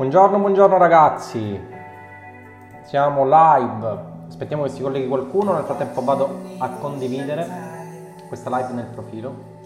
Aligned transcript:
Buongiorno, 0.00 0.38
buongiorno 0.38 0.78
ragazzi. 0.78 1.60
Siamo 2.84 3.24
live. 3.24 3.98
Aspettiamo 4.28 4.62
che 4.62 4.70
si 4.70 4.80
colleghi 4.80 5.06
qualcuno. 5.06 5.52
Nel 5.52 5.64
frattempo 5.64 6.02
vado 6.02 6.40
a 6.56 6.70
condividere 6.70 7.46
questa 8.26 8.48
live 8.48 8.72
nel 8.72 8.86
profilo. 8.86 9.58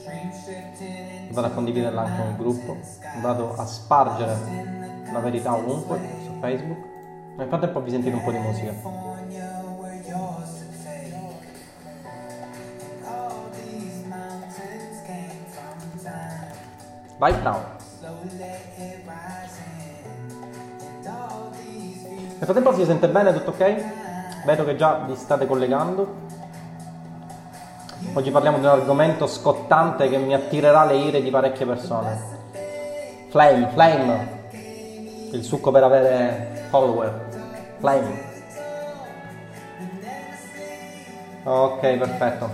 Vado 1.31 1.47
a 1.47 1.51
condividerla 1.51 2.01
anche 2.01 2.23
nel 2.25 2.37
gruppo. 2.37 2.77
Vado 3.23 3.55
a 3.55 3.65
spargere 3.65 4.37
la 5.13 5.21
verità 5.21 5.55
ovunque 5.55 6.01
su 6.25 6.33
Facebook. 6.41 6.85
Nel 7.37 7.47
frattempo 7.47 7.81
vi 7.81 7.91
sentite 7.91 8.17
un 8.17 8.25
po' 8.25 8.33
di 8.33 8.39
musica. 8.39 8.73
Right 17.21 17.43
now. 17.45 17.84
Nel 22.37 22.53
frattempo 22.53 22.75
si 22.75 22.85
sente 22.85 23.09
bene, 23.09 23.33
tutto 23.33 23.51
ok? 23.51 23.85
Vedo 24.45 24.65
che 24.65 24.75
già 24.75 25.05
vi 25.07 25.15
state 25.15 25.47
collegando. 25.47 26.23
Oggi 28.13 28.31
parliamo 28.31 28.59
di 28.59 28.65
un 28.65 28.71
argomento 28.71 29.27
scottante 29.27 30.09
che 30.09 30.19
mi 30.19 30.35
attirerà 30.35 30.85
le 30.85 30.97
ire 30.97 31.23
di 31.23 31.31
parecchie 31.31 31.65
persone. 31.65 32.19
Flame, 33.31 33.69
flame. 33.69 34.43
Il 35.31 35.43
succo 35.45 35.71
per 35.71 35.85
avere 35.85 36.67
follower. 36.71 37.29
Flame. 37.79 38.33
Ok, 41.45 41.81
perfetto. 41.81 42.51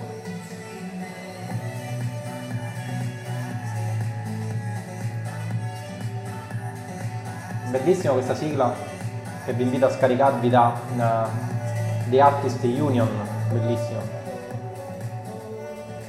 Bellissima 7.71 8.13
questa 8.13 8.35
sigla 8.35 9.00
che 9.45 9.53
vi 9.53 9.63
invito 9.63 9.87
a 9.87 9.91
scaricarvi 9.91 10.51
da 10.51 10.73
uh, 10.97 12.11
The 12.11 12.21
Artist 12.21 12.63
Union, 12.65 13.09
bellissimo. 13.51 14.01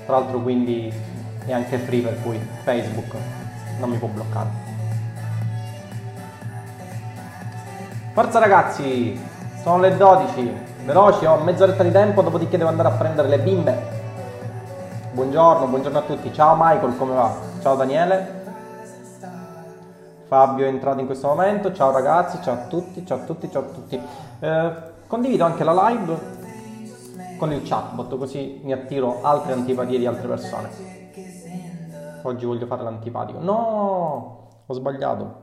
Tra 0.06 0.20
l'altro 0.20 0.40
quindi 0.42 0.94
è 1.46 1.54
anche 1.54 1.78
free 1.78 2.02
per 2.02 2.22
cui 2.22 2.40
Facebook 2.64 3.16
non 3.80 3.90
mi 3.90 3.98
può 3.98 4.08
bloccare. 4.08 4.70
Forza 8.14 8.40
ragazzi, 8.40 9.20
sono 9.62 9.80
le 9.80 9.96
12, 9.96 10.54
veloci, 10.84 11.26
ho 11.26 11.38
mezz'oretta 11.38 11.84
di 11.84 11.92
tempo, 11.92 12.22
dopodiché 12.22 12.58
devo 12.58 12.70
andare 12.70 12.90
a 12.90 12.92
prendere 12.92 13.30
le 13.30 13.40
bimbe. 13.40 14.00
Buongiorno, 15.14 15.68
buongiorno 15.68 15.98
a 15.98 16.02
tutti, 16.02 16.34
ciao 16.34 16.56
Michael, 16.58 16.98
come 16.98 17.14
va? 17.14 17.34
Ciao 17.62 17.76
Daniele. 17.76 18.41
Fabio 20.32 20.66
è 20.66 20.70
entrato 20.70 21.02
in 21.02 21.08
questo 21.08 21.28
momento, 21.28 21.74
ciao 21.74 21.92
ragazzi, 21.92 22.42
ciao 22.42 22.54
a 22.54 22.68
tutti, 22.68 23.06
ciao 23.06 23.18
a 23.18 23.24
tutti, 23.26 23.52
ciao 23.52 23.64
a 23.64 23.66
tutti. 23.66 24.02
Eh, 24.40 24.74
condivido 25.06 25.44
anche 25.44 25.66
la 25.66 25.90
live 25.90 26.18
con 27.38 27.52
il 27.52 27.62
chatbot 27.64 28.18
così 28.18 28.62
mi 28.64 28.72
attiro 28.72 29.22
altre 29.24 29.52
antipatie 29.52 30.00
di 30.00 30.06
altre 30.06 30.30
persone. 30.30 30.70
Oggi 32.22 32.46
voglio 32.46 32.66
fare 32.66 32.82
l'antipatico. 32.82 33.40
No, 33.40 34.48
ho 34.66 34.74
sbagliato. 34.74 35.36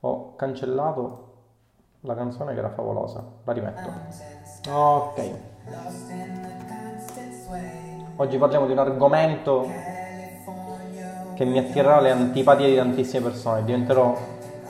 Ho 0.00 0.34
cancellato 0.34 1.32
la 2.00 2.14
canzone 2.14 2.54
che 2.54 2.58
era 2.58 2.70
favolosa. 2.70 3.22
La 3.44 3.52
rimetto. 3.52 3.90
Ok. 4.72 5.30
Oggi 8.16 8.38
parliamo 8.38 8.64
di 8.64 8.72
un 8.72 8.78
argomento 8.78 9.98
che 11.40 11.46
mi 11.46 11.58
attirerà 11.58 12.00
le 12.00 12.10
antipatie 12.10 12.68
di 12.68 12.76
tantissime 12.76 13.22
persone, 13.22 13.64
diventerò 13.64 14.14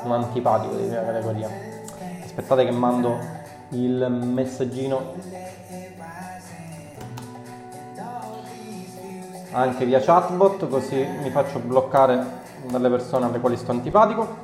un 0.04 0.12
antipatico 0.12 0.76
di 0.76 0.86
prima 0.86 1.02
categoria. 1.02 1.50
Aspettate 2.22 2.64
che 2.64 2.70
mando 2.70 3.18
il 3.70 4.08
messaggino 4.08 5.14
anche 9.50 9.84
via 9.84 9.98
chatbot 9.98 10.68
così 10.68 11.04
mi 11.20 11.30
faccio 11.30 11.58
bloccare 11.58 12.24
dalle 12.70 12.88
persone 12.88 13.26
alle 13.26 13.40
quali 13.40 13.56
sto 13.56 13.72
antipatico. 13.72 14.36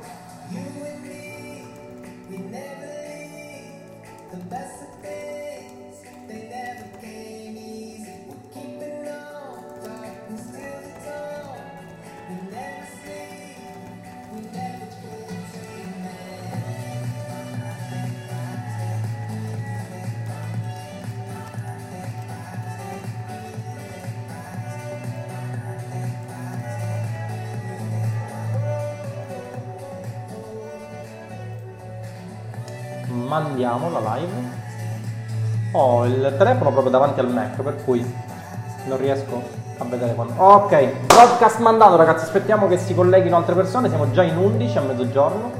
Mandiamo 33.27 33.89
la 33.91 34.15
live. 34.15 34.65
Ho 35.73 36.05
il 36.05 36.35
telefono 36.37 36.71
proprio 36.71 36.89
davanti 36.89 37.19
al 37.19 37.31
Mac, 37.31 37.61
per 37.61 37.83
cui 37.83 38.03
non 38.87 38.97
riesco 38.97 39.41
a 39.77 39.83
vedere 39.83 40.15
quando. 40.15 40.33
Ok, 40.37 41.05
broadcast 41.05 41.59
mandato 41.59 41.97
ragazzi, 41.97 42.23
aspettiamo 42.23 42.67
che 42.67 42.77
si 42.77 42.95
colleghino 42.95 43.35
altre 43.35 43.53
persone, 43.53 43.89
siamo 43.89 44.09
già 44.11 44.23
in 44.23 44.37
11 44.37 44.77
a 44.77 44.81
mezzogiorno 44.81 45.51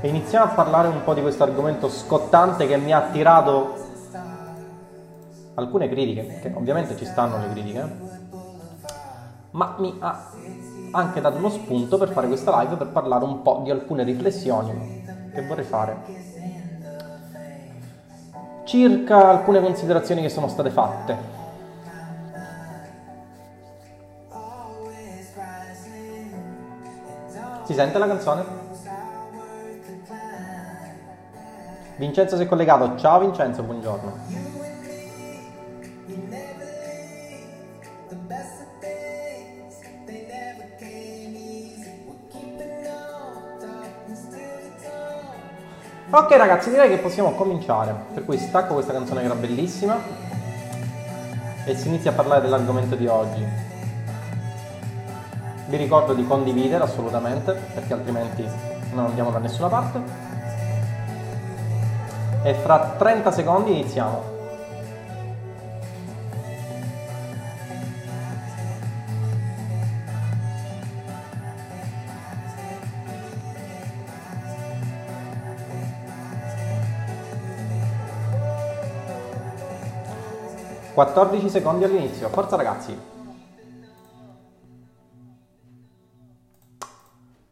e 0.00 0.08
iniziamo 0.08 0.44
a 0.44 0.48
parlare 0.48 0.88
un 0.88 1.02
po' 1.04 1.14
di 1.14 1.22
questo 1.22 1.44
argomento 1.44 1.88
scottante 1.88 2.66
che 2.66 2.76
mi 2.76 2.92
ha 2.92 2.98
attirato 2.98 3.84
alcune 5.54 5.88
critiche, 5.88 6.40
che 6.42 6.52
ovviamente 6.54 6.96
ci 6.96 7.06
stanno 7.06 7.38
le 7.38 7.50
critiche, 7.50 7.98
ma 9.52 9.74
mi 9.78 9.96
ha 10.00 10.30
anche 10.90 11.20
dato 11.20 11.38
uno 11.38 11.48
spunto 11.48 11.96
per 11.96 12.10
fare 12.10 12.26
questa 12.26 12.60
live 12.60 12.76
per 12.76 12.88
parlare 12.88 13.24
un 13.24 13.42
po' 13.42 13.60
di 13.62 13.70
alcune 13.70 14.02
riflessioni 14.02 15.04
che 15.32 15.46
vorrei 15.46 15.64
fare 15.64 15.96
circa 18.66 19.28
alcune 19.28 19.60
considerazioni 19.60 20.20
che 20.20 20.28
sono 20.28 20.48
state 20.48 20.70
fatte. 20.70 21.16
Si 27.64 27.74
sente 27.74 27.98
la 27.98 28.06
canzone? 28.06 28.44
Vincenzo 31.96 32.36
si 32.36 32.42
è 32.42 32.46
collegato. 32.46 32.96
Ciao 32.96 33.20
Vincenzo, 33.20 33.62
buongiorno. 33.62 34.65
Ok 46.16 46.34
ragazzi, 46.38 46.70
direi 46.70 46.88
che 46.88 46.96
possiamo 46.96 47.32
cominciare. 47.32 47.94
Per 48.14 48.24
cui 48.24 48.38
stacco 48.38 48.72
questa 48.72 48.94
canzone 48.94 49.20
che 49.20 49.26
era 49.26 49.34
bellissima 49.34 49.98
e 51.66 51.76
si 51.76 51.88
inizia 51.88 52.12
a 52.12 52.14
parlare 52.14 52.40
dell'argomento 52.40 52.94
di 52.94 53.06
oggi. 53.06 53.46
Vi 55.66 55.76
ricordo 55.76 56.14
di 56.14 56.26
condividere 56.26 56.84
assolutamente, 56.84 57.52
perché 57.74 57.92
altrimenti 57.92 58.48
non 58.94 59.04
andiamo 59.04 59.30
da 59.30 59.40
nessuna 59.40 59.68
parte. 59.68 60.00
E 62.44 62.54
fra 62.54 62.94
30 62.96 63.30
secondi 63.30 63.72
iniziamo. 63.72 64.35
14 80.96 81.50
secondi 81.50 81.84
all'inizio, 81.84 82.30
forza 82.30 82.56
ragazzi. 82.56 82.98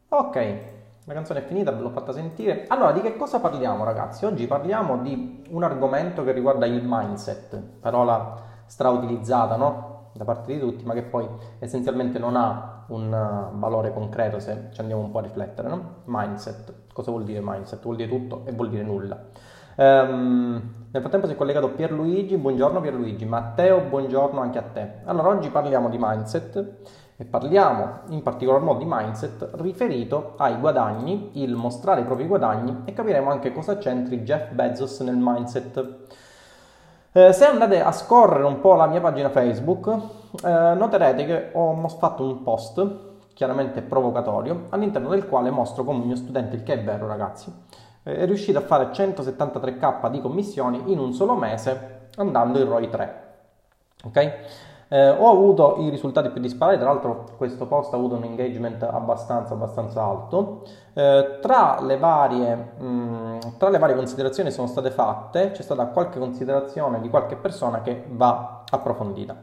Ok, 0.08 0.58
la 1.04 1.12
canzone 1.12 1.40
è 1.40 1.42
finita, 1.46 1.70
ve 1.70 1.82
l'ho 1.82 1.90
fatta 1.90 2.14
sentire. 2.14 2.64
Allora, 2.68 2.92
di 2.92 3.02
che 3.02 3.18
cosa 3.18 3.40
parliamo 3.40 3.84
ragazzi? 3.84 4.24
Oggi 4.24 4.46
parliamo 4.46 4.96
di 4.96 5.44
un 5.50 5.62
argomento 5.62 6.24
che 6.24 6.32
riguarda 6.32 6.64
il 6.64 6.80
mindset, 6.82 7.60
parola 7.80 8.34
strautilizzata, 8.64 9.56
no? 9.56 10.08
Da 10.14 10.24
parte 10.24 10.54
di 10.54 10.58
tutti, 10.58 10.86
ma 10.86 10.94
che 10.94 11.02
poi 11.02 11.28
essenzialmente 11.58 12.18
non 12.18 12.36
ha 12.36 12.86
un 12.86 13.12
uh, 13.12 13.58
valore 13.58 13.92
concreto 13.92 14.38
se 14.38 14.68
ci 14.72 14.80
andiamo 14.80 15.02
un 15.02 15.10
po' 15.10 15.18
a 15.18 15.22
riflettere, 15.22 15.68
no? 15.68 15.96
Mindset. 16.04 16.72
Cosa 16.94 17.10
vuol 17.10 17.24
dire 17.24 17.40
mindset? 17.42 17.82
Vuol 17.82 17.96
dire 17.96 18.08
tutto 18.08 18.46
e 18.46 18.52
vuol 18.52 18.70
dire 18.70 18.84
nulla. 18.84 19.22
Um, 19.76 20.72
nel 20.92 21.02
frattempo 21.02 21.26
si 21.26 21.32
è 21.32 21.36
collegato 21.36 21.70
Pierluigi, 21.70 22.36
buongiorno 22.36 22.80
Pierluigi, 22.80 23.24
Matteo, 23.24 23.80
buongiorno 23.80 24.40
anche 24.40 24.58
a 24.58 24.62
te. 24.62 25.00
Allora, 25.04 25.30
oggi 25.30 25.48
parliamo 25.48 25.88
di 25.88 25.96
mindset 25.98 26.76
e 27.16 27.24
parliamo 27.24 28.02
in 28.10 28.22
particolar 28.22 28.60
modo 28.60 28.78
di 28.78 28.84
mindset 28.86 29.50
riferito 29.54 30.34
ai 30.36 30.56
guadagni, 30.58 31.42
il 31.42 31.56
mostrare 31.56 32.02
i 32.02 32.04
propri 32.04 32.26
guadagni 32.26 32.82
e 32.84 32.92
capiremo 32.92 33.28
anche 33.28 33.52
cosa 33.52 33.76
c'entri 33.78 34.22
Jeff 34.22 34.52
Bezos 34.52 35.00
nel 35.00 35.16
mindset. 35.18 36.06
Eh, 37.10 37.32
se 37.32 37.44
andate 37.44 37.82
a 37.82 37.90
scorrere 37.90 38.44
un 38.44 38.60
po' 38.60 38.74
la 38.74 38.86
mia 38.86 39.00
pagina 39.00 39.30
Facebook, 39.30 39.88
eh, 39.88 40.74
noterete 40.74 41.24
che 41.24 41.50
ho 41.52 41.88
fatto 41.88 42.22
un 42.22 42.44
post 42.44 43.12
chiaramente 43.34 43.82
provocatorio 43.82 44.66
all'interno 44.70 45.08
del 45.08 45.26
quale 45.26 45.50
mostro 45.50 45.82
come 45.82 46.04
mio 46.04 46.14
studente, 46.14 46.54
il 46.54 46.62
che 46.62 46.74
è 46.74 46.84
vero 46.84 47.08
ragazzi, 47.08 47.52
è 48.04 48.26
riuscito 48.26 48.58
a 48.58 48.62
fare 48.62 48.90
173k 48.90 50.10
di 50.10 50.20
commissioni 50.20 50.92
in 50.92 50.98
un 50.98 51.12
solo 51.12 51.34
mese 51.34 52.08
andando 52.16 52.60
in 52.60 52.68
ROI 52.68 52.88
3. 52.90 53.22
Ok? 54.04 54.32
Eh, 54.88 55.08
ho 55.08 55.30
avuto 55.30 55.76
i 55.78 55.88
risultati 55.88 56.28
più 56.28 56.40
disparati, 56.40 56.78
tra 56.78 56.88
l'altro 56.88 57.24
questo 57.38 57.66
post 57.66 57.92
ha 57.94 57.96
avuto 57.96 58.16
un 58.16 58.24
engagement 58.24 58.82
abbastanza, 58.82 59.54
abbastanza 59.54 60.02
alto. 60.02 60.62
Eh, 60.92 61.38
tra, 61.40 61.80
le 61.80 61.96
varie, 61.96 62.54
mh, 62.54 63.56
tra 63.56 63.70
le 63.70 63.78
varie 63.78 63.96
considerazioni 63.96 64.50
sono 64.50 64.66
state 64.66 64.90
fatte 64.90 65.50
c'è 65.52 65.62
stata 65.62 65.86
qualche 65.86 66.18
considerazione 66.18 67.00
di 67.00 67.08
qualche 67.08 67.36
persona 67.36 67.80
che 67.80 68.04
va 68.08 68.64
approfondita. 68.70 69.34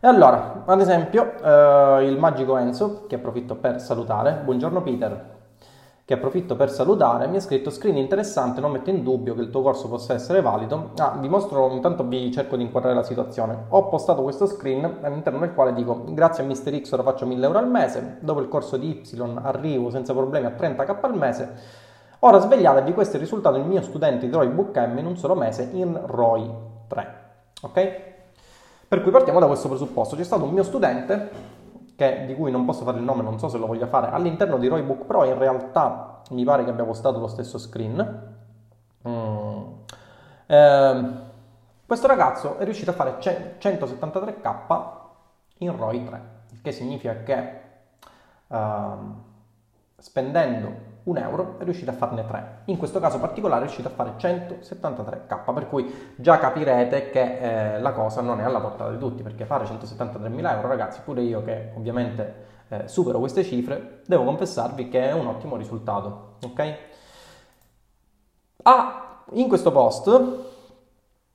E 0.00 0.06
allora, 0.06 0.62
ad 0.64 0.80
esempio, 0.80 1.34
eh, 1.42 2.06
il 2.06 2.16
magico 2.16 2.56
Enzo, 2.56 3.06
che 3.08 3.16
approfitto 3.16 3.56
per 3.56 3.80
salutare, 3.80 4.40
buongiorno 4.44 4.80
Peter, 4.82 5.37
che 6.08 6.14
approfitto 6.14 6.56
per 6.56 6.70
salutare, 6.70 7.26
mi 7.26 7.36
ha 7.36 7.40
scritto 7.40 7.68
screen 7.68 7.98
interessante, 7.98 8.62
non 8.62 8.70
metto 8.70 8.88
in 8.88 9.02
dubbio 9.02 9.34
che 9.34 9.42
il 9.42 9.50
tuo 9.50 9.60
corso 9.60 9.90
possa 9.90 10.14
essere 10.14 10.40
valido. 10.40 10.92
Ah, 10.96 11.18
vi 11.20 11.28
mostro, 11.28 11.70
intanto 11.70 12.02
vi 12.02 12.32
cerco 12.32 12.56
di 12.56 12.62
inquadrare 12.62 12.94
la 12.94 13.02
situazione. 13.02 13.66
Ho 13.68 13.90
postato 13.90 14.22
questo 14.22 14.46
screen 14.46 15.00
all'interno 15.02 15.40
del 15.40 15.52
quale 15.52 15.74
dico 15.74 16.04
grazie 16.06 16.44
a 16.44 16.46
Mr. 16.46 16.80
X 16.80 16.92
ora 16.92 17.02
faccio 17.02 17.26
1000 17.26 17.44
euro 17.44 17.58
al 17.58 17.68
mese, 17.68 18.16
dopo 18.20 18.40
il 18.40 18.48
corso 18.48 18.78
di 18.78 19.02
Y 19.04 19.38
arrivo 19.42 19.90
senza 19.90 20.14
problemi 20.14 20.46
a 20.46 20.54
30k 20.58 20.96
al 20.98 21.14
mese. 21.14 21.52
Ora 22.20 22.38
svegliatevi, 22.38 22.94
questo 22.94 23.12
è 23.12 23.16
il 23.16 23.24
risultato 23.24 23.58
del 23.58 23.66
mio 23.66 23.82
studente 23.82 24.26
di 24.26 24.32
ROI 24.32 24.48
Book 24.48 24.78
M 24.78 24.96
in 24.96 25.04
un 25.04 25.18
solo 25.18 25.34
mese 25.34 25.68
in 25.72 26.00
ROI 26.06 26.50
3. 26.88 27.14
Ok? 27.60 27.92
Per 28.88 29.02
cui 29.02 29.10
partiamo 29.10 29.40
da 29.40 29.46
questo 29.46 29.68
presupposto. 29.68 30.16
C'è 30.16 30.24
stato 30.24 30.44
un 30.44 30.52
mio 30.52 30.62
studente 30.62 31.56
che, 31.98 32.26
di 32.26 32.36
cui 32.36 32.52
non 32.52 32.64
posso 32.64 32.84
fare 32.84 32.98
il 32.98 33.02
nome, 33.02 33.24
non 33.24 33.40
so 33.40 33.48
se 33.48 33.58
lo 33.58 33.66
voglia 33.66 33.88
fare, 33.88 34.10
all'interno 34.10 34.56
di 34.56 34.68
Roybook 34.68 35.04
Pro 35.04 35.24
in 35.24 35.36
realtà 35.36 36.22
mi 36.30 36.44
pare 36.44 36.62
che 36.62 36.70
abbia 36.70 36.84
postato 36.84 37.18
lo 37.18 37.26
stesso 37.26 37.58
screen. 37.58 38.36
Mm. 39.08 39.62
Eh, 40.46 41.12
questo 41.84 42.06
ragazzo 42.06 42.56
è 42.58 42.62
riuscito 42.62 42.90
a 42.90 42.94
fare 42.94 43.18
173k 43.18 44.82
in 45.58 45.76
ROI 45.76 46.04
3, 46.04 46.22
il 46.52 46.60
che 46.62 46.70
significa 46.70 47.20
che 47.24 47.60
eh, 48.46 48.96
spendendo 49.96 50.72
un 51.08 51.16
euro 51.16 51.56
è 51.58 51.64
riuscito 51.64 51.90
a 51.90 51.94
farne 51.94 52.26
3. 52.26 52.62
In 52.66 52.76
questo 52.76 53.00
caso 53.00 53.18
particolare 53.18 53.62
è 53.62 53.64
riuscito 53.64 53.88
a 53.88 53.90
fare 53.90 54.14
173k, 54.18 55.54
per 55.54 55.68
cui 55.68 56.12
già 56.16 56.38
capirete 56.38 57.10
che 57.10 57.76
eh, 57.76 57.80
la 57.80 57.92
cosa 57.92 58.20
non 58.20 58.40
è 58.40 58.44
alla 58.44 58.60
portata 58.60 58.90
di 58.90 58.98
tutti, 58.98 59.22
perché 59.22 59.46
fare 59.46 59.64
173.000 59.64 60.52
euro, 60.52 60.68
ragazzi, 60.68 61.00
pure 61.02 61.22
io 61.22 61.42
che 61.42 61.72
ovviamente 61.76 62.46
eh, 62.68 62.88
supero 62.88 63.18
queste 63.18 63.42
cifre, 63.42 64.02
devo 64.06 64.24
confessarvi 64.24 64.88
che 64.88 65.08
è 65.08 65.12
un 65.12 65.26
ottimo 65.26 65.56
risultato, 65.56 66.36
ok? 66.44 66.76
Ah, 68.64 69.22
in 69.32 69.48
questo 69.48 69.72
post 69.72 70.10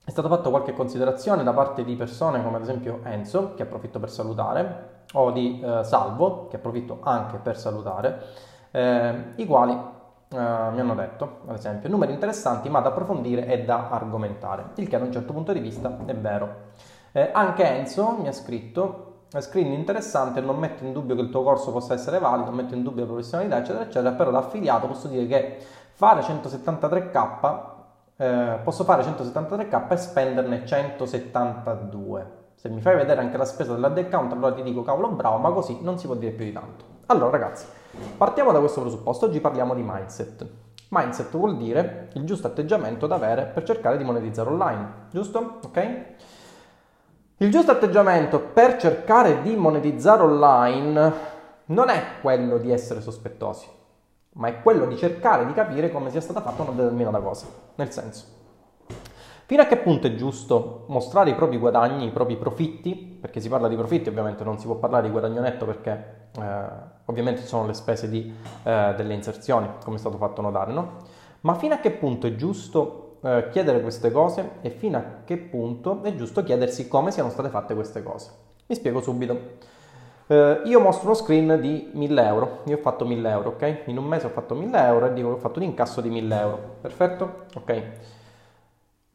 è 0.04 0.10
stata 0.10 0.28
fatta 0.28 0.50
qualche 0.50 0.72
considerazione 0.72 1.42
da 1.42 1.52
parte 1.52 1.82
di 1.82 1.96
persone 1.96 2.42
come 2.44 2.56
ad 2.56 2.62
esempio 2.62 3.00
Enzo, 3.02 3.54
che 3.54 3.62
approfitto 3.62 3.98
per 3.98 4.10
salutare, 4.10 5.02
o 5.14 5.32
di 5.32 5.60
eh, 5.60 5.82
Salvo, 5.82 6.46
che 6.46 6.56
approfitto 6.56 7.00
anche 7.02 7.38
per 7.38 7.58
salutare, 7.58 8.52
eh, 8.74 9.14
i 9.36 9.46
quali 9.46 9.72
eh, 9.72 10.36
mi 10.36 10.80
hanno 10.80 10.94
detto, 10.96 11.42
ad 11.46 11.54
esempio, 11.54 11.88
numeri 11.88 12.12
interessanti 12.12 12.68
ma 12.68 12.80
da 12.80 12.88
approfondire 12.88 13.46
e 13.46 13.64
da 13.64 13.88
argomentare, 13.88 14.70
il 14.76 14.88
che 14.88 14.98
da 14.98 15.04
un 15.04 15.12
certo 15.12 15.32
punto 15.32 15.52
di 15.52 15.60
vista 15.60 15.96
è 16.04 16.14
vero. 16.14 16.72
Eh, 17.12 17.30
anche 17.32 17.64
Enzo 17.64 18.16
mi 18.20 18.26
ha 18.26 18.32
scritto 18.32 19.26
screen 19.38 19.72
interessante, 19.72 20.40
non 20.40 20.58
metto 20.58 20.84
in 20.84 20.92
dubbio 20.92 21.14
che 21.14 21.20
il 21.20 21.30
tuo 21.30 21.44
corso 21.44 21.70
possa 21.70 21.94
essere 21.94 22.18
valido, 22.18 22.46
non 22.46 22.56
metto 22.56 22.74
in 22.74 22.82
dubbio 22.82 23.02
la 23.04 23.12
professionalità, 23.12 23.58
eccetera, 23.58 23.84
eccetera, 23.84 24.10
però 24.12 24.32
da 24.32 24.38
affiliato 24.38 24.88
posso 24.88 25.06
dire 25.06 25.26
che 25.26 25.58
fare 25.92 26.20
173k, 26.22 27.60
eh, 28.16 28.58
posso 28.64 28.82
fare 28.82 29.04
173k 29.04 29.92
e 29.92 29.96
spenderne 29.96 30.66
172. 30.66 32.42
Se 32.56 32.68
mi 32.68 32.80
fai 32.80 32.96
vedere 32.96 33.20
anche 33.20 33.36
la 33.36 33.44
spesa 33.44 33.72
dell'ad 33.72 33.96
account, 33.98 34.32
allora 34.32 34.52
ti 34.52 34.62
dico 34.62 34.82
cavolo 34.82 35.10
bravo, 35.10 35.36
ma 35.38 35.50
così 35.50 35.78
non 35.82 35.96
si 35.96 36.06
può 36.06 36.16
dire 36.16 36.32
più 36.32 36.44
di 36.44 36.52
tanto. 36.52 36.93
Allora 37.06 37.30
ragazzi, 37.30 37.66
partiamo 38.16 38.50
da 38.50 38.60
questo 38.60 38.80
presupposto, 38.80 39.26
oggi 39.26 39.38
parliamo 39.38 39.74
di 39.74 39.82
mindset. 39.84 40.46
Mindset 40.88 41.36
vuol 41.36 41.58
dire 41.58 42.08
il 42.14 42.24
giusto 42.24 42.46
atteggiamento 42.46 43.06
da 43.06 43.16
avere 43.16 43.44
per 43.44 43.62
cercare 43.64 43.98
di 43.98 44.04
monetizzare 44.04 44.48
online, 44.48 44.88
giusto? 45.10 45.58
Ok? 45.64 46.04
Il 47.38 47.50
giusto 47.50 47.72
atteggiamento 47.72 48.40
per 48.40 48.78
cercare 48.78 49.42
di 49.42 49.54
monetizzare 49.54 50.22
online 50.22 51.12
non 51.66 51.90
è 51.90 52.20
quello 52.22 52.56
di 52.56 52.72
essere 52.72 53.02
sospettosi, 53.02 53.68
ma 54.34 54.48
è 54.48 54.62
quello 54.62 54.86
di 54.86 54.96
cercare 54.96 55.44
di 55.44 55.52
capire 55.52 55.90
come 55.90 56.10
sia 56.10 56.22
stata 56.22 56.40
fatta 56.40 56.62
una 56.62 56.72
determinata 56.72 57.18
cosa. 57.18 57.46
Nel 57.74 57.92
senso, 57.92 58.24
Fino 59.46 59.60
a 59.60 59.66
che 59.66 59.76
punto 59.76 60.06
è 60.06 60.14
giusto 60.14 60.84
mostrare 60.88 61.28
i 61.28 61.34
propri 61.34 61.58
guadagni, 61.58 62.06
i 62.06 62.10
propri 62.10 62.36
profitti? 62.36 62.94
Perché 62.94 63.40
si 63.40 63.50
parla 63.50 63.68
di 63.68 63.76
profitti, 63.76 64.08
ovviamente 64.08 64.42
non 64.42 64.58
si 64.58 64.64
può 64.64 64.76
parlare 64.76 65.04
di 65.04 65.10
guadagno 65.10 65.42
netto 65.42 65.66
perché 65.66 66.28
eh, 66.40 66.64
ovviamente 67.04 67.42
ci 67.42 67.46
sono 67.46 67.66
le 67.66 67.74
spese 67.74 68.08
di, 68.08 68.32
eh, 68.62 68.94
delle 68.96 69.12
inserzioni, 69.12 69.68
come 69.84 69.96
è 69.96 69.98
stato 69.98 70.16
fatto 70.16 70.40
notare, 70.40 70.72
no? 70.72 70.96
Ma 71.42 71.54
fino 71.56 71.74
a 71.74 71.76
che 71.76 71.90
punto 71.90 72.26
è 72.26 72.36
giusto 72.36 73.18
eh, 73.22 73.48
chiedere 73.50 73.82
queste 73.82 74.10
cose 74.10 74.52
e 74.62 74.70
fino 74.70 74.96
a 74.96 75.04
che 75.26 75.36
punto 75.36 76.02
è 76.02 76.14
giusto 76.14 76.42
chiedersi 76.42 76.88
come 76.88 77.10
siano 77.10 77.28
state 77.28 77.50
fatte 77.50 77.74
queste 77.74 78.02
cose? 78.02 78.30
Mi 78.64 78.74
spiego 78.74 79.02
subito. 79.02 79.72
Uh, 80.26 80.66
io 80.66 80.80
mostro 80.80 81.08
uno 81.08 81.14
screen 81.14 81.60
di 81.60 81.90
1000 81.92 82.24
euro, 82.24 82.60
io 82.64 82.76
ho 82.76 82.80
fatto 82.80 83.04
1000 83.04 83.28
euro, 83.28 83.48
ok? 83.50 83.82
In 83.86 83.98
un 83.98 84.06
mese 84.06 84.24
ho 84.24 84.30
fatto 84.30 84.54
1000 84.54 84.86
euro 84.86 85.04
e 85.04 85.12
dico 85.12 85.28
che 85.28 85.34
ho 85.34 85.38
fatto 85.38 85.58
un 85.58 85.66
incasso 85.66 86.00
di 86.00 86.08
1000 86.08 86.38
euro, 86.38 86.76
perfetto? 86.80 87.44
Ok. 87.56 87.82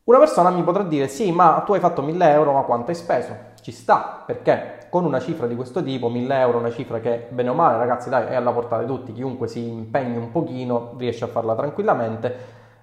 Una 0.10 0.18
persona 0.18 0.50
mi 0.50 0.64
potrà 0.64 0.82
dire 0.82 1.08
sì, 1.08 1.32
ma 1.32 1.62
tu 1.64 1.74
hai 1.74 1.80
fatto 1.80 2.02
1000 2.02 2.32
euro, 2.32 2.52
ma 2.52 2.64
quanto 2.64 2.90
hai 2.90 2.96
speso? 2.96 3.32
Ci 3.62 3.72
sta, 3.72 4.24
perché 4.26 4.88
con 4.90 5.06
una 5.06 5.20
cifra 5.20 5.46
di 5.46 5.56
questo 5.56 5.84
tipo, 5.84 6.10
1000 6.10 6.40
euro, 6.40 6.58
una 6.58 6.72
cifra 6.72 7.00
che 7.00 7.28
bene 7.30 7.50
o 7.50 7.54
male, 7.54 7.78
ragazzi, 7.78 8.10
dai, 8.10 8.26
è 8.26 8.34
alla 8.34 8.52
portata 8.52 8.82
di 8.82 8.88
tutti, 8.88 9.14
chiunque 9.14 9.48
si 9.48 9.68
impegni 9.68 10.18
un 10.18 10.32
pochino 10.32 10.96
riesce 10.98 11.26
a 11.26 11.28
farla 11.28 11.54
tranquillamente. 11.54 12.36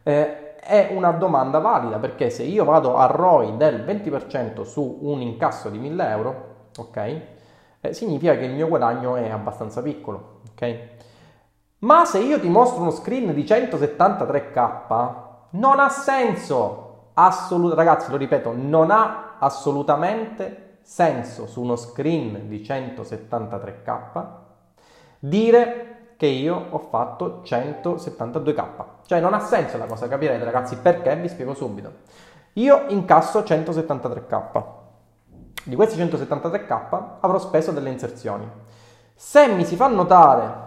Eh, 0.05 0.55
è 0.55 0.93
una 0.95 1.11
domanda 1.11 1.59
valida 1.59 1.99
perché 1.99 2.31
se 2.31 2.45
io 2.45 2.65
vado 2.65 2.97
a 2.97 3.07
ROI 3.07 3.57
del 3.57 3.85
20% 3.85 4.63
su 4.63 4.99
un 5.01 5.21
incasso 5.21 5.69
di 5.69 5.79
1000 5.79 6.09
euro, 6.09 6.45
ok? 6.79 7.21
Eh, 7.81 7.93
significa 7.93 8.37
che 8.37 8.45
il 8.45 8.53
mio 8.53 8.69
guadagno 8.69 9.17
è 9.17 9.31
abbastanza 9.31 9.83
piccolo, 9.83 10.43
ok? 10.53 10.79
Ma 11.79 12.05
se 12.05 12.21
io 12.21 12.39
ti 12.39 12.49
mostro 12.49 12.83
uno 12.83 12.93
screen 12.93 13.35
di 13.35 13.43
173k, 13.43 15.15
non 15.51 15.81
ha 15.81 15.89
senso 15.89 16.86
Assolut- 17.19 17.75
ragazzi, 17.75 18.11
lo 18.11 18.19
ripeto, 18.19 18.53
non 18.55 18.91
ha 18.91 19.37
assolutamente 19.39 20.81
senso 20.83 21.47
su 21.47 21.63
uno 21.63 21.75
screen 21.77 22.47
di 22.47 22.61
173k 22.61 24.27
dire 25.19 26.11
che 26.19 26.27
io 26.27 26.67
ho 26.71 26.79
fatto 26.79 27.41
172k. 27.43 28.85
Cioè 29.07 29.21
non 29.21 29.33
ha 29.33 29.41
senso 29.41 29.79
la 29.79 29.87
cosa, 29.87 30.09
capirete 30.09 30.45
ragazzi 30.45 30.77
perché? 30.77 31.17
Vi 31.17 31.29
spiego 31.29 31.55
subito. 31.55 31.93
Io 32.55 32.85
incasso 32.89 33.41
173k. 33.41 34.63
Di 35.65 35.75
questi 35.75 35.99
173k 35.99 37.03
avrò 37.21 37.39
speso 37.39 37.73
delle 37.73 37.91
inserzioni. 37.91 38.47
Se 39.15 39.47
mi 39.49 39.65
si 39.65 39.75
fa 39.75 39.89
notare 39.89 40.66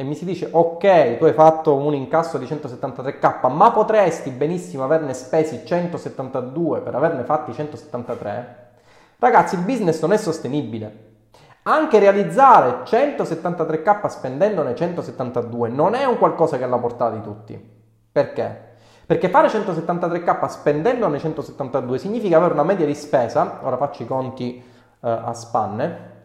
e 0.00 0.04
mi 0.04 0.14
si 0.14 0.24
dice 0.24 0.48
ok, 0.52 1.16
tu 1.18 1.24
hai 1.24 1.32
fatto 1.32 1.74
un 1.74 1.92
incasso 1.92 2.38
di 2.38 2.44
173k, 2.44 3.52
ma 3.52 3.72
potresti 3.72 4.30
benissimo 4.30 4.84
averne 4.84 5.12
spesi 5.12 5.62
172 5.64 6.82
per 6.82 6.94
averne 6.94 7.24
fatti 7.24 7.52
173, 7.52 8.70
ragazzi 9.18 9.56
il 9.56 9.62
business 9.62 10.00
non 10.00 10.12
è 10.12 10.16
sostenibile. 10.16 11.06
Anche 11.62 11.98
realizzare 11.98 12.84
173k 12.84 14.06
spendendone 14.06 14.76
172 14.76 15.68
non 15.68 15.94
è 15.94 16.04
un 16.04 16.16
qualcosa 16.16 16.58
che 16.58 16.62
è 16.62 16.66
alla 16.66 16.78
portata 16.78 17.16
di 17.16 17.22
tutti. 17.22 17.60
Perché? 18.12 18.66
Perché 19.04 19.28
fare 19.28 19.48
173k 19.48 20.46
spendendone 20.46 21.18
172 21.18 21.98
significa 21.98 22.36
avere 22.36 22.52
una 22.52 22.62
media 22.62 22.86
di 22.86 22.94
spesa, 22.94 23.58
ora 23.62 23.76
faccio 23.76 24.04
i 24.04 24.06
conti 24.06 24.62
uh, 25.00 25.06
a 25.08 25.34
spanne, 25.34 26.17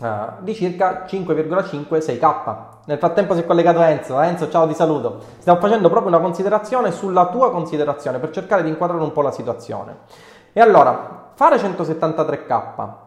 uh, 0.00 0.42
di 0.42 0.54
circa 0.54 1.04
5,5-6k. 1.06 2.56
Nel 2.86 2.98
frattempo 2.98 3.34
si 3.34 3.40
è 3.40 3.46
collegato 3.46 3.80
Enzo. 3.82 4.20
Enzo, 4.20 4.50
ciao, 4.50 4.66
ti 4.66 4.74
saluto. 4.74 5.20
Stiamo 5.38 5.60
facendo 5.60 5.88
proprio 5.88 6.10
una 6.10 6.20
considerazione 6.20 6.92
sulla 6.92 7.28
tua 7.28 7.50
considerazione 7.50 8.18
per 8.18 8.30
cercare 8.30 8.62
di 8.62 8.68
inquadrare 8.68 9.02
un 9.02 9.12
po' 9.12 9.22
la 9.22 9.30
situazione. 9.30 9.98
E 10.52 10.60
allora, 10.60 11.30
fare 11.34 11.56
173k 11.56 13.02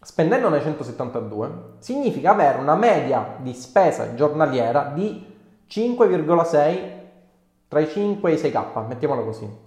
spendendone 0.00 0.60
172 0.60 1.50
significa 1.80 2.30
avere 2.30 2.58
una 2.58 2.76
media 2.76 3.34
di 3.38 3.52
spesa 3.52 4.14
giornaliera 4.14 4.92
di 4.94 5.36
5,6 5.68 6.78
tra 7.68 7.80
i 7.80 7.88
5 7.88 8.30
e 8.30 8.34
i 8.34 8.36
6k, 8.36 8.86
mettiamola 8.86 9.22
così. 9.22 9.66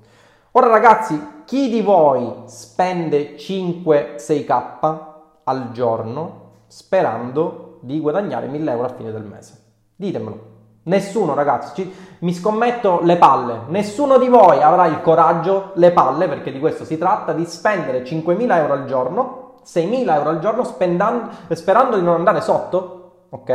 Ora 0.54 0.68
ragazzi, 0.68 1.44
chi 1.46 1.70
di 1.70 1.82
voi 1.82 2.44
spende 2.46 3.36
5-6k 3.36 5.00
al 5.44 5.72
giorno 5.72 6.41
sperando 6.72 7.80
di 7.82 8.00
guadagnare 8.00 8.48
1000 8.48 8.72
euro 8.72 8.86
a 8.86 8.94
fine 8.94 9.12
del 9.12 9.24
mese? 9.24 9.62
Ditemelo. 9.94 10.50
Nessuno 10.84 11.34
ragazzi, 11.34 11.76
ci, 11.76 11.94
mi 12.20 12.34
scommetto 12.34 13.02
le 13.04 13.18
palle, 13.18 13.64
nessuno 13.68 14.18
di 14.18 14.28
voi 14.30 14.64
avrà 14.64 14.88
il 14.88 15.02
coraggio, 15.02 15.72
le 15.76 15.92
palle, 15.92 16.28
perché 16.28 16.52
di 16.52 16.60
questo 16.60 16.86
si 16.86 16.98
tratta, 16.98 17.34
di 17.34 17.46
spendere 17.46 18.04
5.000 18.04 18.56
euro 18.56 18.74
al 18.74 18.86
giorno, 18.86 19.56
6.000 19.64 20.14
euro 20.14 20.30
al 20.30 20.40
giorno 20.40 20.64
sperando 20.64 21.98
di 21.98 22.04
non 22.04 22.16
andare 22.16 22.42
sotto, 22.42 23.26
ok? 23.30 23.50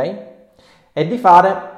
E 0.93 1.07
di 1.07 1.17
fare 1.17 1.75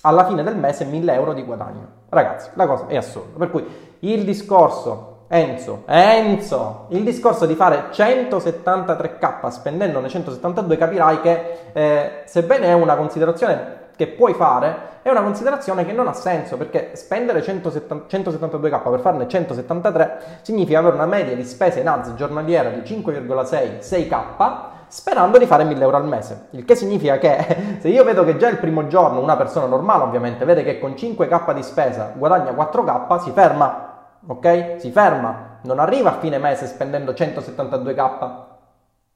alla 0.00 0.26
fine 0.26 0.42
del 0.42 0.56
mese 0.56 0.84
1.000 0.84 1.12
euro 1.12 1.32
di 1.32 1.44
guadagno. 1.44 1.86
Ragazzi, 2.08 2.50
la 2.54 2.66
cosa 2.66 2.86
è 2.88 2.96
assurda. 2.96 3.38
Per 3.38 3.50
cui 3.50 3.64
il 4.00 4.24
discorso 4.24 5.11
Enzo, 5.34 5.84
Enzo, 5.86 6.88
il 6.90 7.04
discorso 7.04 7.46
di 7.46 7.54
fare 7.54 7.84
173k 7.90 9.48
spendendone 9.48 10.10
172 10.10 10.76
capirai 10.76 11.20
che 11.22 11.58
eh, 11.72 12.22
sebbene 12.26 12.66
è 12.66 12.74
una 12.74 12.96
considerazione 12.96 13.80
che 13.96 14.08
puoi 14.08 14.34
fare 14.34 14.90
è 15.00 15.08
una 15.08 15.22
considerazione 15.22 15.86
che 15.86 15.92
non 15.92 16.06
ha 16.06 16.12
senso 16.12 16.58
perché 16.58 16.90
spendere 16.96 17.42
170, 17.42 18.14
172k 18.14 18.90
per 18.90 19.00
farne 19.00 19.26
173 19.26 20.40
significa 20.42 20.80
avere 20.80 20.96
una 20.96 21.06
media 21.06 21.34
di 21.34 21.44
spese 21.44 21.80
in 21.80 21.88
ads 21.88 22.12
giornaliera 22.12 22.68
di 22.68 22.80
5,6 22.80 23.78
6k 23.78 24.54
sperando 24.86 25.38
di 25.38 25.46
fare 25.46 25.64
1000 25.64 25.82
euro 25.82 25.96
al 25.96 26.06
mese. 26.06 26.48
Il 26.50 26.66
che 26.66 26.74
significa 26.74 27.16
che 27.16 27.78
se 27.80 27.88
io 27.88 28.04
vedo 28.04 28.22
che 28.22 28.36
già 28.36 28.50
il 28.50 28.58
primo 28.58 28.86
giorno 28.86 29.18
una 29.18 29.38
persona 29.38 29.64
normale 29.64 30.02
ovviamente 30.02 30.44
vede 30.44 30.62
che 30.62 30.78
con 30.78 30.90
5k 30.90 31.54
di 31.54 31.62
spesa 31.62 32.12
guadagna 32.14 32.52
4k, 32.52 33.22
si 33.22 33.30
ferma, 33.30 33.91
ok? 34.26 34.76
Si 34.78 34.90
ferma, 34.90 35.58
non 35.62 35.78
arriva 35.78 36.10
a 36.10 36.18
fine 36.18 36.38
mese 36.38 36.66
spendendo 36.66 37.12
172k 37.12 38.50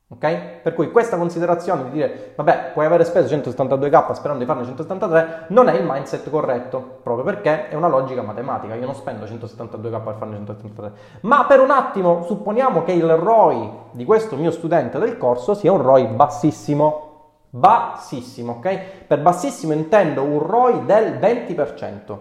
Ok? 0.08 0.60
Per 0.62 0.72
cui 0.72 0.92
questa 0.92 1.16
considerazione 1.16 1.82
di 1.84 1.90
dire, 1.90 2.34
vabbè, 2.36 2.70
puoi 2.72 2.86
avere 2.86 3.02
speso 3.02 3.34
172k 3.34 4.12
sperando 4.12 4.38
di 4.38 4.46
farne 4.46 4.64
173, 4.64 5.46
non 5.48 5.68
è 5.68 5.74
il 5.74 5.84
mindset 5.84 6.30
corretto, 6.30 7.00
proprio 7.02 7.24
perché 7.24 7.68
è 7.68 7.74
una 7.74 7.88
logica 7.88 8.22
matematica. 8.22 8.76
Io 8.76 8.86
non 8.86 8.94
spendo 8.94 9.24
172k 9.24 10.04
per 10.04 10.14
farne 10.16 10.36
173. 10.36 10.92
Ma 11.22 11.44
per 11.46 11.58
un 11.58 11.72
attimo 11.72 12.22
supponiamo 12.22 12.84
che 12.84 12.92
il 12.92 13.08
ROI 13.08 13.68
di 13.90 14.04
questo 14.04 14.36
mio 14.36 14.52
studente 14.52 15.00
del 15.00 15.18
corso 15.18 15.54
sia 15.54 15.72
un 15.72 15.82
ROI 15.82 16.06
bassissimo. 16.06 17.02
Bassissimo, 17.50 18.58
ok? 18.58 18.78
Per 19.08 19.18
bassissimo 19.20 19.72
intendo 19.72 20.22
un 20.22 20.38
ROI 20.38 20.84
del 20.84 21.14
20%. 21.14 22.16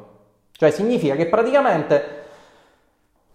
Cioè 0.51 0.71
significa 0.71 1.13
che 1.13 1.27
praticamente 1.27 2.23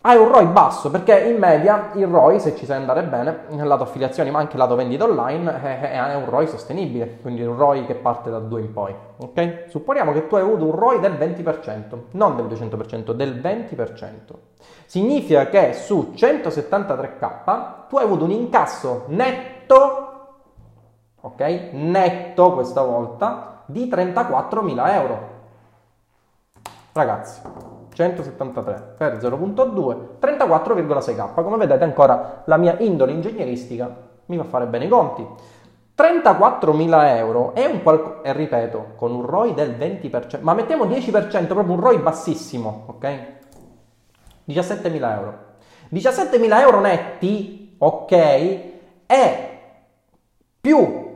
hai 0.03 0.17
un 0.17 0.29
ROI 0.29 0.47
basso 0.47 0.91
perché 0.91 1.19
in 1.29 1.37
media 1.37 1.91
il 1.95 2.07
ROI, 2.07 2.41
se 2.41 2.57
ci 2.57 2.65
sai 2.65 2.79
andare 2.79 3.03
bene, 3.03 3.45
lato 3.49 3.83
affiliazioni 3.83 4.31
ma 4.31 4.39
anche 4.39 4.57
lato 4.57 4.75
vendita 4.75 5.05
online, 5.05 5.61
è, 5.61 6.15
un 6.15 6.29
ROI 6.29 6.47
sostenibile, 6.47 7.19
quindi 7.21 7.43
un 7.43 7.57
ROI 7.57 7.85
che 7.85 7.95
parte 7.97 8.31
da 8.31 8.39
2 8.39 8.61
in 8.61 8.73
poi. 8.73 8.95
Ok? 9.19 9.65
Supponiamo 9.69 10.13
che 10.13 10.27
tu 10.27 10.37
hai 10.37 10.43
avuto 10.43 10.65
un 10.65 10.75
ROI 10.75 11.01
del 11.01 11.13
20%, 11.13 11.99
non 12.13 12.37
del 12.37 12.47
200%, 12.47 13.13
del 13.13 13.35
20%. 13.41 14.09
Significa 14.87 15.49
che 15.49 15.75
su 15.75 16.13
173k 16.17 17.87
tu 17.89 17.99
hai 17.99 18.05
avuto 18.05 18.25
un 18.25 18.31
incasso 18.31 19.05
netto, 19.09 20.07
ok? 21.21 21.41
Netto 21.73 22.53
questa 22.55 22.83
volta, 22.83 23.63
di 23.67 23.87
34.000 23.87 24.93
euro. 24.95 25.29
Ragazzi, 26.93 27.41
173 27.93 28.95
per 28.97 29.17
0.2, 29.17 29.97
34,6k. 30.21 31.35
Come 31.35 31.57
vedete 31.57 31.85
ancora 31.85 32.43
la 32.47 32.57
mia 32.57 32.77
indole 32.79 33.13
ingegneristica 33.13 34.09
mi 34.27 34.37
fa 34.37 34.45
fare 34.45 34.67
bene 34.67 34.85
i 34.85 34.89
conti. 34.89 35.27
34.000 35.97 37.17
euro 37.17 37.55
è 37.55 37.67
un 37.67 37.83
qualcosa, 37.83 38.23
e 38.23 38.33
ripeto, 38.33 38.93
con 38.97 39.13
un 39.13 39.27
ROI 39.27 39.53
del 39.53 39.73
20%, 39.73 40.41
ma 40.41 40.55
mettiamo 40.55 40.87
10%, 40.87 41.47
proprio 41.47 41.75
un 41.75 41.81
ROI 41.81 41.99
bassissimo, 41.99 42.85
ok? 42.87 43.25
17.000 44.49 45.17
euro. 45.17 45.39
17.000 45.93 46.61
euro 46.61 46.81
netti, 46.81 47.77
ok, 47.79 48.13
è 49.05 49.61
più 50.61 51.10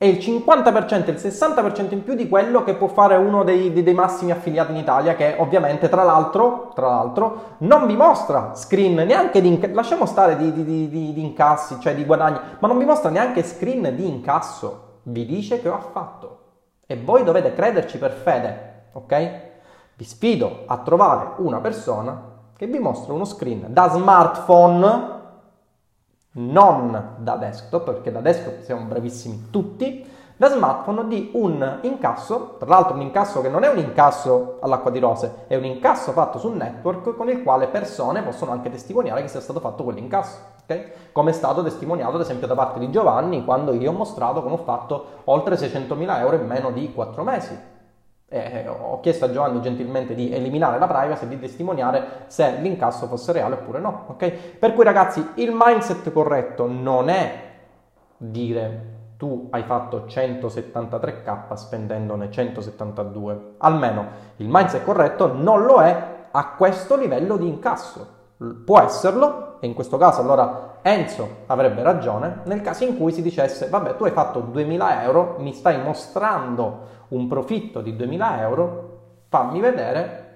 è 0.00 0.06
il 0.06 0.16
50%, 0.16 1.10
il 1.10 1.16
60% 1.16 1.92
in 1.92 2.02
più 2.02 2.14
di 2.14 2.26
quello 2.26 2.64
che 2.64 2.74
può 2.74 2.86
fare 2.86 3.16
uno 3.16 3.44
dei, 3.44 3.70
dei, 3.70 3.82
dei 3.82 3.92
massimi 3.92 4.30
affiliati 4.30 4.72
in 4.72 4.78
Italia, 4.78 5.14
che 5.14 5.34
ovviamente 5.36 5.90
tra 5.90 6.04
l'altro, 6.04 6.72
tra 6.74 6.86
l'altro 6.86 7.56
non 7.58 7.86
vi 7.86 7.94
mostra 7.96 8.54
screen 8.54 8.94
neanche 8.94 9.42
di 9.42 9.48
incasso, 9.48 9.74
lasciamo 9.74 10.06
stare 10.06 10.38
di, 10.38 10.54
di, 10.54 10.88
di, 10.88 11.22
incassi, 11.22 11.78
cioè 11.80 11.94
di 11.94 12.06
guadagni, 12.06 12.38
ma 12.60 12.66
non 12.66 12.78
vi 12.78 12.86
mostra 12.86 13.10
neanche 13.10 13.42
screen 13.42 13.94
di 13.94 14.08
incasso, 14.08 15.00
vi 15.02 15.26
dice 15.26 15.60
che 15.60 15.68
ho 15.68 15.90
fatto. 15.92 16.38
E 16.86 16.96
voi 16.96 17.22
dovete 17.22 17.52
crederci 17.52 17.98
per 17.98 18.12
fede, 18.12 18.84
ok? 18.92 19.40
Vi 19.96 20.04
sfido 20.04 20.62
a 20.64 20.78
trovare 20.78 21.32
una 21.42 21.58
persona 21.58 22.38
che 22.56 22.66
vi 22.66 22.78
mostra 22.78 23.12
uno 23.12 23.26
screen 23.26 23.66
da 23.68 23.90
smartphone 23.90 25.19
non 26.32 27.16
da 27.18 27.36
desktop, 27.36 27.84
perché 27.84 28.12
da 28.12 28.20
desktop 28.20 28.62
siamo 28.62 28.84
bravissimi 28.84 29.48
tutti, 29.50 30.06
da 30.40 30.48
smartphone 30.48 31.06
di 31.06 31.30
un 31.34 31.80
incasso, 31.82 32.56
tra 32.58 32.68
l'altro 32.68 32.94
un 32.94 33.02
incasso 33.02 33.42
che 33.42 33.50
non 33.50 33.62
è 33.62 33.68
un 33.68 33.76
incasso 33.76 34.56
all'acqua 34.62 34.90
di 34.90 34.98
rose, 34.98 35.44
è 35.48 35.56
un 35.56 35.64
incasso 35.64 36.12
fatto 36.12 36.38
sul 36.38 36.56
network 36.56 37.14
con 37.14 37.28
il 37.28 37.42
quale 37.42 37.66
persone 37.66 38.22
possono 38.22 38.52
anche 38.52 38.70
testimoniare 38.70 39.20
che 39.20 39.28
sia 39.28 39.40
stato 39.40 39.60
fatto 39.60 39.84
quell'incasso, 39.84 40.38
okay? 40.62 40.92
come 41.12 41.32
è 41.32 41.34
stato 41.34 41.62
testimoniato 41.62 42.14
ad 42.14 42.22
esempio 42.22 42.46
da 42.46 42.54
parte 42.54 42.78
di 42.78 42.90
Giovanni 42.90 43.44
quando 43.44 43.74
io 43.74 43.90
ho 43.90 43.94
mostrato 43.94 44.42
come 44.42 44.54
ho 44.54 44.64
fatto 44.64 45.04
oltre 45.24 45.56
600.000 45.56 46.18
euro 46.20 46.36
in 46.36 46.46
meno 46.46 46.70
di 46.70 46.90
4 46.90 47.22
mesi. 47.22 47.58
Eh, 48.32 48.68
ho 48.68 49.00
chiesto 49.00 49.24
a 49.24 49.32
Giovanni 49.32 49.60
gentilmente 49.60 50.14
di 50.14 50.32
eliminare 50.32 50.78
la 50.78 50.86
privacy 50.86 51.24
e 51.24 51.28
di 51.28 51.40
testimoniare 51.40 52.26
se 52.28 52.58
l'incasso 52.60 53.08
fosse 53.08 53.32
reale 53.32 53.56
oppure 53.56 53.80
no. 53.80 54.04
Ok? 54.06 54.30
Per 54.56 54.72
cui 54.72 54.84
ragazzi, 54.84 55.32
il 55.34 55.50
mindset 55.52 56.12
corretto 56.12 56.68
non 56.68 57.08
è 57.08 57.48
dire 58.16 58.98
tu 59.16 59.48
hai 59.50 59.64
fatto 59.64 60.04
173k 60.06 61.54
spendendone 61.54 62.30
172. 62.30 63.54
Almeno 63.58 64.06
il 64.36 64.46
mindset 64.48 64.84
corretto 64.84 65.34
non 65.34 65.64
lo 65.64 65.82
è 65.82 66.18
a 66.30 66.54
questo 66.56 66.96
livello 66.96 67.36
di 67.36 67.48
incasso. 67.48 68.18
Può 68.64 68.80
esserlo, 68.80 69.58
e 69.60 69.66
in 69.66 69.74
questo 69.74 69.96
caso 69.96 70.20
allora 70.20 70.78
Enzo 70.82 71.28
avrebbe 71.46 71.82
ragione, 71.82 72.40
nel 72.44 72.62
caso 72.62 72.84
in 72.84 72.96
cui 72.96 73.12
si 73.12 73.20
dicesse, 73.20 73.68
vabbè, 73.68 73.96
tu 73.96 74.04
hai 74.04 74.12
fatto 74.12 74.40
2000 74.40 75.02
euro, 75.02 75.36
mi 75.40 75.52
stai 75.52 75.82
mostrando 75.82 76.99
un 77.10 77.28
profitto 77.28 77.80
di 77.80 77.94
2000 77.96 78.40
euro, 78.40 78.98
fammi 79.28 79.60
vedere 79.60 80.28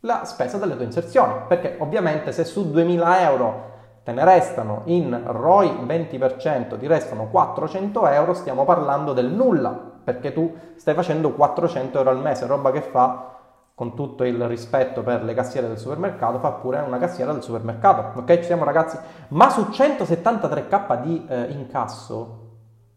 la 0.00 0.24
spesa 0.24 0.58
delle 0.58 0.76
tue 0.76 0.84
inserzioni, 0.84 1.34
perché 1.46 1.76
ovviamente 1.78 2.32
se 2.32 2.44
su 2.44 2.70
2000 2.70 3.20
euro 3.20 3.70
te 4.02 4.12
ne 4.12 4.24
restano 4.24 4.82
in 4.86 5.22
ROI 5.24 5.68
20%, 5.86 6.78
ti 6.78 6.86
restano 6.86 7.28
400 7.28 8.06
euro, 8.08 8.34
stiamo 8.34 8.64
parlando 8.64 9.12
del 9.12 9.30
nulla, 9.30 9.70
perché 10.02 10.32
tu 10.32 10.52
stai 10.76 10.94
facendo 10.94 11.32
400 11.32 11.98
euro 11.98 12.10
al 12.10 12.20
mese, 12.20 12.46
roba 12.46 12.72
che 12.72 12.80
fa, 12.80 13.38
con 13.74 13.94
tutto 13.94 14.24
il 14.24 14.46
rispetto 14.48 15.02
per 15.02 15.22
le 15.22 15.34
cassiere 15.34 15.68
del 15.68 15.78
supermercato, 15.78 16.38
fa 16.40 16.52
pure 16.52 16.80
una 16.80 16.98
cassiera 16.98 17.32
del 17.32 17.42
supermercato, 17.42 18.18
ok? 18.18 18.36
Ci 18.38 18.44
siamo 18.44 18.64
ragazzi? 18.64 18.98
Ma 19.28 19.48
su 19.50 19.62
173k 19.62 21.00
di 21.00 21.26
eh, 21.28 21.42
incasso 21.50 22.38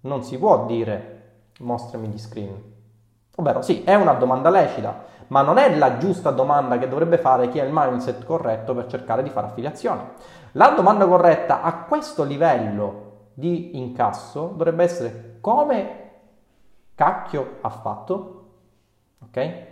non 0.02 0.24
si 0.24 0.38
può 0.38 0.66
dire 0.66 1.12
mostrami 1.60 2.08
gli 2.08 2.18
screen, 2.18 2.75
Ovvero 3.36 3.62
sì, 3.62 3.84
è 3.84 3.96
una 3.96 4.14
domanda 4.14 4.50
lecita, 4.50 5.04
ma 5.28 5.42
non 5.42 5.58
è 5.58 5.76
la 5.76 5.98
giusta 5.98 6.32
domanda 6.32 6.78
che 6.78 6.88
dovrebbe 6.88 7.18
fare 7.18 7.50
chi 7.50 7.60
ha 7.60 7.64
il 7.64 7.72
mindset 7.74 8.24
corretto 8.24 8.74
per 8.74 8.88
cercare 8.88 9.24
di 9.24 9.30
fare 9.30 9.48
affiliazione. 9.48 10.14
La 10.54 10.70
domanda 10.70 11.06
corretta 11.06 11.62
a 11.62 11.84
questo 11.84 12.24
livello 12.24 13.04
di 13.34 13.78
incasso 13.78 14.54
dovrebbe 14.56 14.84
essere 14.84 15.38
come 15.42 16.04
cacchio 16.96 17.58
ha 17.62 17.70
fatto? 17.70 18.44
Ok? 19.26 19.64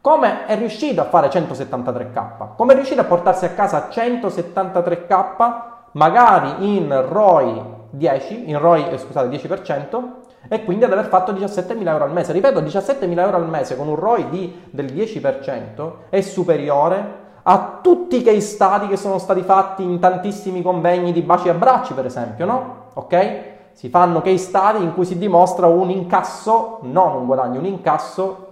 Come 0.00 0.46
è 0.46 0.56
riuscito 0.56 1.00
a 1.00 1.04
fare 1.04 1.28
173k? 1.28 2.56
Come 2.56 2.72
è 2.72 2.76
riuscito 2.76 3.00
a 3.00 3.04
portarsi 3.04 3.44
a 3.46 3.50
casa 3.50 3.88
173k 3.88 5.62
magari 5.92 6.76
in 6.76 7.06
ROI 7.08 7.80
10, 7.92 8.48
in 8.48 8.58
ROI, 8.58 8.88
eh, 8.88 8.98
scusate, 8.98 9.28
10%, 9.28 10.21
e 10.48 10.64
quindi 10.64 10.84
ad 10.84 10.92
aver 10.92 11.06
fatto 11.06 11.32
17.000 11.32 11.86
euro 11.86 12.04
al 12.04 12.12
mese. 12.12 12.32
Ripeto, 12.32 12.60
17.000 12.60 13.18
euro 13.18 13.36
al 13.36 13.48
mese 13.48 13.76
con 13.76 13.88
un 13.88 13.96
ROI 13.96 14.28
di, 14.28 14.62
del 14.70 14.86
10% 14.86 15.92
è 16.08 16.20
superiore 16.20 17.20
a 17.44 17.78
tutti 17.82 18.18
i 18.18 18.22
case 18.22 18.40
study 18.40 18.88
che 18.88 18.96
sono 18.96 19.18
stati 19.18 19.42
fatti 19.42 19.82
in 19.82 19.98
tantissimi 19.98 20.62
convegni 20.62 21.12
di 21.12 21.22
baci 21.22 21.48
e 21.48 21.50
abbracci, 21.50 21.94
per 21.94 22.06
esempio, 22.06 22.46
no? 22.46 22.74
Ok? 22.94 23.50
Si 23.72 23.88
fanno 23.88 24.20
case 24.20 24.38
study 24.38 24.82
in 24.82 24.94
cui 24.94 25.04
si 25.04 25.18
dimostra 25.18 25.66
un 25.66 25.90
incasso, 25.90 26.78
non 26.82 27.16
un 27.16 27.26
guadagno, 27.26 27.58
un 27.58 27.64
incasso 27.64 28.50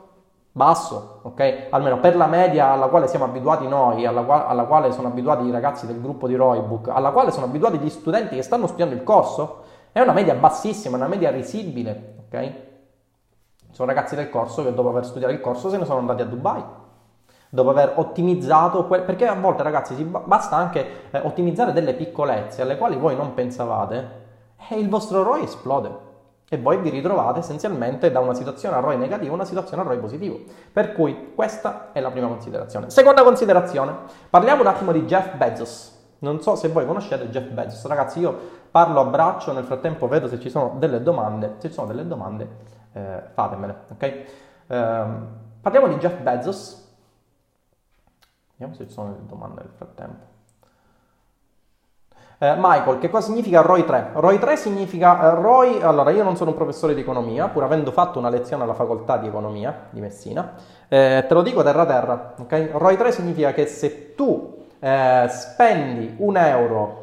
basso, 0.53 1.21
ok? 1.23 1.69
Almeno 1.71 2.01
per 2.01 2.17
la 2.17 2.27
media 2.27 2.71
alla 2.71 2.87
quale 2.87 3.07
siamo 3.07 3.27
abituati 3.27 3.69
noi, 3.69 4.05
alla, 4.07 4.23
quale, 4.23 4.45
alla 4.47 4.65
quale 4.65 4.93
sono 4.93 5.09
abituati 5.09 5.45
i 5.45 5.51
ragazzi 5.51 5.87
del 5.87 6.01
gruppo 6.01 6.27
di 6.27 6.35
Roybook, 6.35 6.89
alla 6.89 7.11
quale 7.11 7.31
sono 7.31 7.47
abituati 7.47 7.79
gli 7.79 7.91
studenti 7.91 8.35
che 8.35 8.43
stanno 8.43 8.67
studiando 8.67 8.95
il 8.95 9.05
corso, 9.05 9.63
è 9.93 10.01
una 10.01 10.13
media 10.13 10.35
bassissima, 10.35 10.97
una 10.97 11.09
media 11.09 11.31
risibile, 11.31 12.15
ok? 12.27 12.53
Sono 13.73 13.89
ragazzi 13.89 14.15
del 14.15 14.31
corso 14.31 14.63
che 14.65 14.75
dopo 14.75 14.89
aver 14.89 15.05
studiato 15.05 15.33
il 15.33 15.41
corso 15.41 15.69
se 15.69 15.79
ne 15.79 15.85
sono 15.85 15.99
andati 15.99 16.23
a 16.23 16.27
Dubai, 16.27 16.63
dopo 17.49 17.71
aver 17.71 17.95
ottimizzato, 17.97 18.87
que- 18.87 19.01
perché 19.01 19.27
a 19.27 19.35
volte 19.35 19.63
ragazzi 19.63 19.95
ba- 20.05 20.23
basta 20.25 20.57
anche 20.57 21.11
eh, 21.11 21.19
ottimizzare 21.19 21.73
delle 21.73 21.95
piccolezze 21.95 22.63
alle 22.63 22.77
quali 22.79 22.97
voi 22.97 23.17
non 23.17 23.35
pensavate 23.35 24.19
e 24.69 24.79
il 24.79 24.89
vostro 24.89 25.23
ROI 25.23 25.43
esplode 25.45 26.09
e 26.49 26.59
voi 26.59 26.79
vi 26.79 26.91
ritrovate 26.91 27.39
essenzialmente 27.39 28.11
da 28.11 28.19
una 28.19 28.35
situazione 28.35 28.77
a 28.77 28.81
ROI 28.81 28.99
negativo 28.99 29.33
a 29.33 29.35
una 29.37 29.45
situazione 29.45 29.83
a 29.83 29.87
ROI 29.87 29.99
positivo. 29.99 30.41
Per 30.73 30.93
cui 30.93 31.33
questa 31.35 31.91
è 31.93 32.01
la 32.01 32.11
prima 32.11 32.27
considerazione. 32.27 32.91
Seconda 32.91 33.23
considerazione, 33.23 33.95
parliamo 34.29 34.63
un 34.63 34.67
attimo 34.67 34.91
di 34.91 35.05
Jeff 35.05 35.35
Bezos. 35.37 35.99
Non 36.19 36.43
so 36.43 36.57
se 36.57 36.69
voi 36.69 36.85
conoscete 36.87 37.31
Jeff 37.31 37.47
Bezos, 37.51 37.87
ragazzi, 37.87 38.19
io 38.19 38.39
parlo 38.71 39.01
a 39.01 39.05
braccio, 39.05 39.53
nel 39.53 39.65
frattempo 39.65 40.09
vedo 40.09 40.29
se 40.29 40.39
ci 40.39 40.51
sono 40.51 40.75
delle 40.79 41.03
domande, 41.03 41.57
se 41.59 41.69
ci 41.69 41.75
sono 41.75 41.87
delle 41.87 42.07
domande 42.07 42.49
eh, 42.93 43.23
fatemele, 43.33 43.75
ok? 43.91 44.03
Eh, 44.03 45.07
parliamo 45.61 45.89
di 45.89 45.97
Jeff 45.97 46.21
Bezos, 46.21 46.89
vediamo 48.53 48.75
se 48.75 48.87
ci 48.87 48.93
sono 48.93 49.13
delle 49.13 49.27
domande 49.27 49.63
nel 49.63 49.73
frattempo. 49.77 50.29
Eh, 52.43 52.55
Michael, 52.57 52.99
che 52.99 53.11
cosa 53.11 53.27
significa 53.27 53.61
ROI 53.61 53.85
3? 53.85 54.11
ROI 54.15 54.39
3 54.39 54.57
significa 54.57 55.21
eh, 55.21 55.35
ROI, 55.35 55.83
allora 55.83 56.11
io 56.11 56.23
non 56.23 56.37
sono 56.37 56.51
un 56.51 56.57
professore 56.57 56.95
di 56.95 57.03
economia, 57.03 57.49
pur 57.49 57.65
avendo 57.65 57.91
fatto 57.91 58.19
una 58.19 58.31
lezione 58.31 58.63
alla 58.63 58.73
facoltà 58.73 59.19
di 59.19 59.27
economia 59.27 59.89
di 59.91 60.01
Messina, 60.01 60.55
eh, 60.89 61.25
te 61.29 61.35
lo 61.35 61.43
dico 61.43 61.63
terra 61.63 61.85
terra, 61.85 62.35
ok? 62.39 62.71
ROI 62.73 62.97
3 62.97 63.13
significa 63.13 63.53
che 63.53 63.67
se 63.67 64.15
tu 64.15 64.65
eh, 64.79 65.27
spendi 65.29 66.15
un 66.17 66.37
euro 66.39 67.00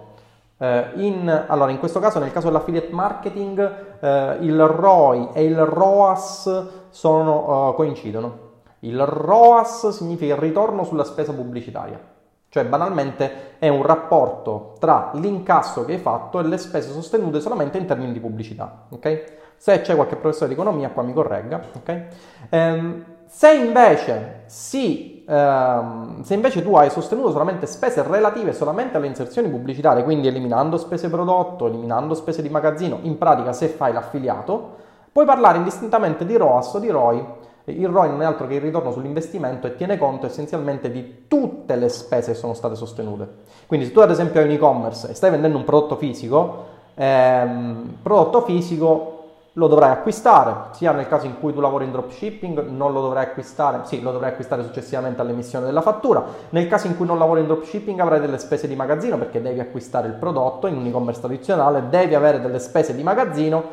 in, 0.59 1.45
allora 1.47 1.71
in 1.71 1.77
questo 1.77 1.99
caso 1.99 2.19
nel 2.19 2.31
caso 2.31 2.47
dell'affiliate 2.47 2.91
marketing 2.91 3.99
eh, 3.99 4.37
il 4.41 4.59
ROI 4.59 5.29
e 5.33 5.43
il 5.43 5.57
ROAS 5.57 6.67
sono, 6.89 7.73
coincidono. 7.75 8.45
Il 8.79 9.05
ROAS 9.05 9.89
significa 9.89 10.33
il 10.33 10.39
ritorno 10.39 10.83
sulla 10.83 11.03
spesa 11.03 11.33
pubblicitaria. 11.33 12.15
Cioè 12.49 12.65
banalmente 12.65 13.57
è 13.59 13.67
un 13.67 13.83
rapporto 13.83 14.75
tra 14.79 15.11
l'incasso 15.15 15.83
che 15.83 15.93
hai 15.93 15.99
fatto 15.99 16.39
e 16.39 16.43
le 16.43 16.57
spese 16.57 16.91
sostenute 16.91 17.41
solamente 17.41 17.77
in 17.77 17.85
termini 17.85 18.13
di 18.13 18.19
pubblicità. 18.19 18.85
Okay? 18.89 19.23
Se 19.57 19.81
c'è 19.81 19.95
qualche 19.95 20.15
professore 20.15 20.47
di 20.47 20.53
economia 20.53 20.89
qua 20.89 21.03
mi 21.03 21.13
corregga. 21.13 21.61
Okay? 21.75 22.07
Ehm, 22.49 23.05
se, 23.27 23.53
invece 23.53 24.43
si, 24.45 25.16
ehm, 25.27 26.21
se 26.23 26.33
invece 26.33 26.63
tu 26.63 26.75
hai 26.75 26.89
sostenuto 26.89 27.31
solamente 27.31 27.65
spese 27.65 28.01
relative 28.01 28.53
solamente 28.53 28.97
alle 28.97 29.07
inserzioni 29.07 29.49
pubblicitarie, 29.49 30.03
quindi 30.03 30.27
eliminando 30.27 30.77
spese 30.77 31.09
prodotto, 31.09 31.67
eliminando 31.67 32.13
spese 32.13 32.41
di 32.41 32.49
magazzino, 32.49 32.99
in 33.01 33.17
pratica 33.17 33.53
se 33.53 33.67
fai 33.67 33.93
l'affiliato, 33.93 34.75
puoi 35.11 35.25
parlare 35.25 35.57
indistintamente 35.57 36.25
di 36.25 36.35
ROAS 36.37 36.73
o 36.73 36.79
di 36.79 36.89
ROI 36.89 37.25
il 37.71 37.87
ROI 37.87 38.09
non 38.09 38.21
è 38.21 38.25
altro 38.25 38.47
che 38.47 38.55
il 38.55 38.61
ritorno 38.61 38.91
sull'investimento 38.91 39.67
e 39.67 39.75
tiene 39.75 39.97
conto 39.97 40.25
essenzialmente 40.25 40.89
di 40.89 41.25
tutte 41.27 41.75
le 41.75 41.89
spese 41.89 42.31
che 42.31 42.37
sono 42.37 42.53
state 42.53 42.75
sostenute. 42.75 43.27
Quindi 43.65 43.87
se 43.87 43.91
tu 43.91 43.99
ad 43.99 44.09
esempio 44.09 44.39
hai 44.39 44.45
un 44.47 44.53
e-commerce 44.53 45.09
e 45.09 45.13
stai 45.13 45.31
vendendo 45.31 45.57
un 45.57 45.65
prodotto 45.65 45.97
fisico, 45.97 46.65
ehm, 46.95 47.97
prodotto 48.01 48.41
fisico 48.41 49.16
lo 49.57 49.67
dovrai 49.67 49.89
acquistare, 49.89 50.69
sia 50.71 50.91
nel 50.91 51.07
caso 51.07 51.25
in 51.25 51.39
cui 51.39 51.51
tu 51.51 51.59
lavori 51.59 51.85
in 51.85 51.91
dropshipping, 51.91 52.67
non 52.67 52.93
lo 52.93 53.01
dovrai 53.01 53.23
acquistare, 53.23 53.79
sì, 53.85 54.01
lo 54.01 54.11
dovrai 54.11 54.29
acquistare 54.29 54.61
successivamente 54.61 55.19
all'emissione 55.19 55.65
della 55.65 55.81
fattura. 55.81 56.23
Nel 56.49 56.67
caso 56.67 56.85
in 56.85 56.95
cui 56.95 57.07
non 57.07 57.17
lavori 57.17 57.41
in 57.41 57.47
dropshipping 57.47 57.99
avrai 57.99 58.19
delle 58.19 58.37
spese 58.37 58.67
di 58.67 58.75
magazzino 58.75 59.17
perché 59.17 59.41
devi 59.41 59.59
acquistare 59.59 60.07
il 60.07 60.13
prodotto 60.13 60.67
in 60.67 60.77
un 60.77 60.85
e-commerce 60.85 61.21
tradizionale, 61.21 61.89
devi 61.89 62.13
avere 62.13 62.39
delle 62.39 62.59
spese 62.59 62.95
di 62.95 63.01
magazzino 63.01 63.63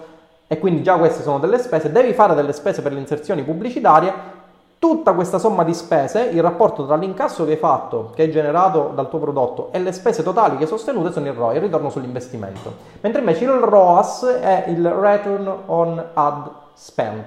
e 0.46 0.58
quindi 0.58 0.82
già 0.82 0.96
queste 0.96 1.22
sono 1.22 1.38
delle 1.38 1.58
spese, 1.58 1.92
devi 1.92 2.14
fare 2.14 2.34
delle 2.34 2.54
spese 2.54 2.80
per 2.80 2.94
le 2.94 3.00
inserzioni 3.00 3.42
pubblicitarie, 3.42 4.12
tutta 4.84 5.14
questa 5.14 5.38
somma 5.38 5.64
di 5.64 5.72
spese, 5.72 6.24
il 6.24 6.42
rapporto 6.42 6.84
tra 6.84 6.96
l'incasso 6.96 7.46
che 7.46 7.52
hai 7.52 7.56
fatto, 7.56 8.10
che 8.14 8.24
hai 8.24 8.30
generato 8.30 8.92
dal 8.94 9.08
tuo 9.08 9.18
prodotto, 9.18 9.68
e 9.72 9.78
le 9.78 9.92
spese 9.92 10.22
totali 10.22 10.58
che 10.58 10.64
hai 10.64 10.68
sostenute 10.68 11.10
sono 11.10 11.26
il 11.26 11.32
ROI, 11.32 11.56
il 11.56 11.62
ritorno 11.62 11.88
sull'investimento. 11.88 12.70
Mentre 13.00 13.20
invece 13.20 13.44
il 13.44 13.50
ROAS 13.52 14.26
è 14.26 14.64
il 14.68 14.86
Return 14.86 15.50
on 15.64 16.04
Ad 16.12 16.50
Spend 16.74 17.24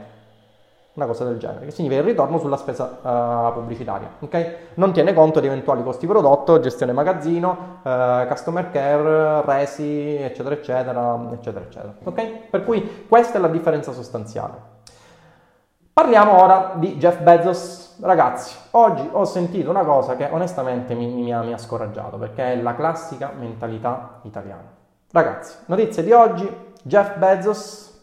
una 0.93 1.05
cosa 1.05 1.25
del 1.25 1.37
genere, 1.37 1.65
che 1.65 1.71
significa 1.71 2.01
il 2.01 2.07
ritorno 2.07 2.39
sulla 2.39 2.57
spesa 2.57 2.97
uh, 3.01 3.53
pubblicitaria. 3.53 4.09
Okay? 4.19 4.55
Non 4.75 4.93
tiene 4.93 5.13
conto 5.13 5.39
di 5.39 5.45
eventuali 5.45 5.83
costi 5.83 6.07
prodotto, 6.07 6.59
gestione 6.59 6.91
magazzino, 6.91 7.79
uh, 7.83 8.27
customer 8.27 8.71
care, 8.71 9.43
resi, 9.45 10.15
eccetera, 10.15 10.55
eccetera, 10.55 11.19
eccetera, 11.33 11.65
eccetera. 11.65 11.93
Okay? 12.03 12.47
Per 12.49 12.63
cui 12.63 13.05
questa 13.07 13.37
è 13.37 13.41
la 13.41 13.47
differenza 13.47 13.91
sostanziale. 13.91 14.76
Parliamo 15.97 16.43
ora 16.43 16.73
di 16.75 16.97
Jeff 16.97 17.21
Bezos. 17.21 17.97
Ragazzi, 18.01 18.55
oggi 18.73 19.09
ho 19.13 19.25
sentito 19.25 19.71
una 19.71 19.83
cosa 19.83 20.15
che 20.15 20.29
onestamente 20.31 20.93
mi, 20.93 21.07
mi, 21.07 21.33
ha, 21.33 21.41
mi 21.41 21.53
ha 21.53 21.57
scoraggiato, 21.57 22.17
perché 22.17 22.53
è 22.53 22.61
la 22.61 22.75
classica 22.75 23.31
mentalità 23.35 24.19
italiana. 24.21 24.61
Ragazzi, 25.11 25.55
notizie 25.65 26.03
di 26.03 26.11
oggi, 26.11 26.47
Jeff 26.83 27.17
Bezos, 27.17 27.99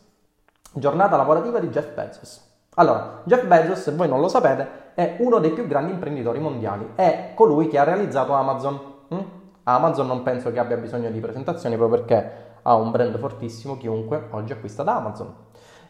giornata 0.73 1.17
lavorativa 1.17 1.61
di 1.61 1.69
Jeff 1.69 1.95
Bezos. 1.95 2.43
Allora, 2.75 3.21
Jeff 3.23 3.45
Bezos, 3.45 3.83
se 3.83 3.93
voi 3.93 4.09
non 4.09 4.19
lo 4.19 4.27
sapete, 4.27 4.67
è 4.95 5.15
uno 5.21 5.39
dei 5.39 5.53
più 5.53 5.69
grandi 5.69 5.93
imprenditori 5.93 6.41
mondiali, 6.41 6.95
è 6.97 7.31
colui 7.37 7.69
che 7.69 7.79
ha 7.79 7.85
realizzato 7.85 8.33
Amazon. 8.33 8.81
Mm? 9.15 9.21
Amazon 9.63 10.09
non 10.09 10.25
penso 10.25 10.51
che 10.51 10.59
abbia 10.59 10.79
bisogno 10.79 11.11
di 11.11 11.21
presentazioni 11.21 11.77
proprio 11.77 12.01
perché 12.01 12.43
ha 12.61 12.75
un 12.75 12.91
brand 12.91 13.17
fortissimo, 13.19 13.77
chiunque 13.77 14.27
oggi 14.31 14.51
acquista 14.51 14.83
da 14.83 14.97
Amazon. 14.97 15.33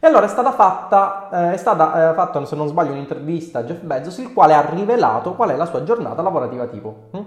E 0.05 0.07
allora 0.07 0.27
è 0.27 0.29
stata 0.29 0.53
fatta, 0.53 1.31
eh, 1.33 1.53
è 1.55 1.57
stata 1.57 2.11
eh, 2.11 2.15
fatta, 2.15 2.45
se 2.45 2.55
non 2.57 2.69
sbaglio, 2.69 2.93
un'intervista 2.93 3.61
a 3.61 3.63
Jeff 3.63 3.81
Bezos, 3.81 4.19
il 4.19 4.35
quale 4.35 4.53
ha 4.53 4.61
rivelato 4.61 5.33
qual 5.33 5.49
è 5.49 5.57
la 5.57 5.65
sua 5.65 5.83
giornata 5.83 6.21
lavorativa 6.21 6.67
tipo. 6.67 7.05
Mm? 7.17 7.23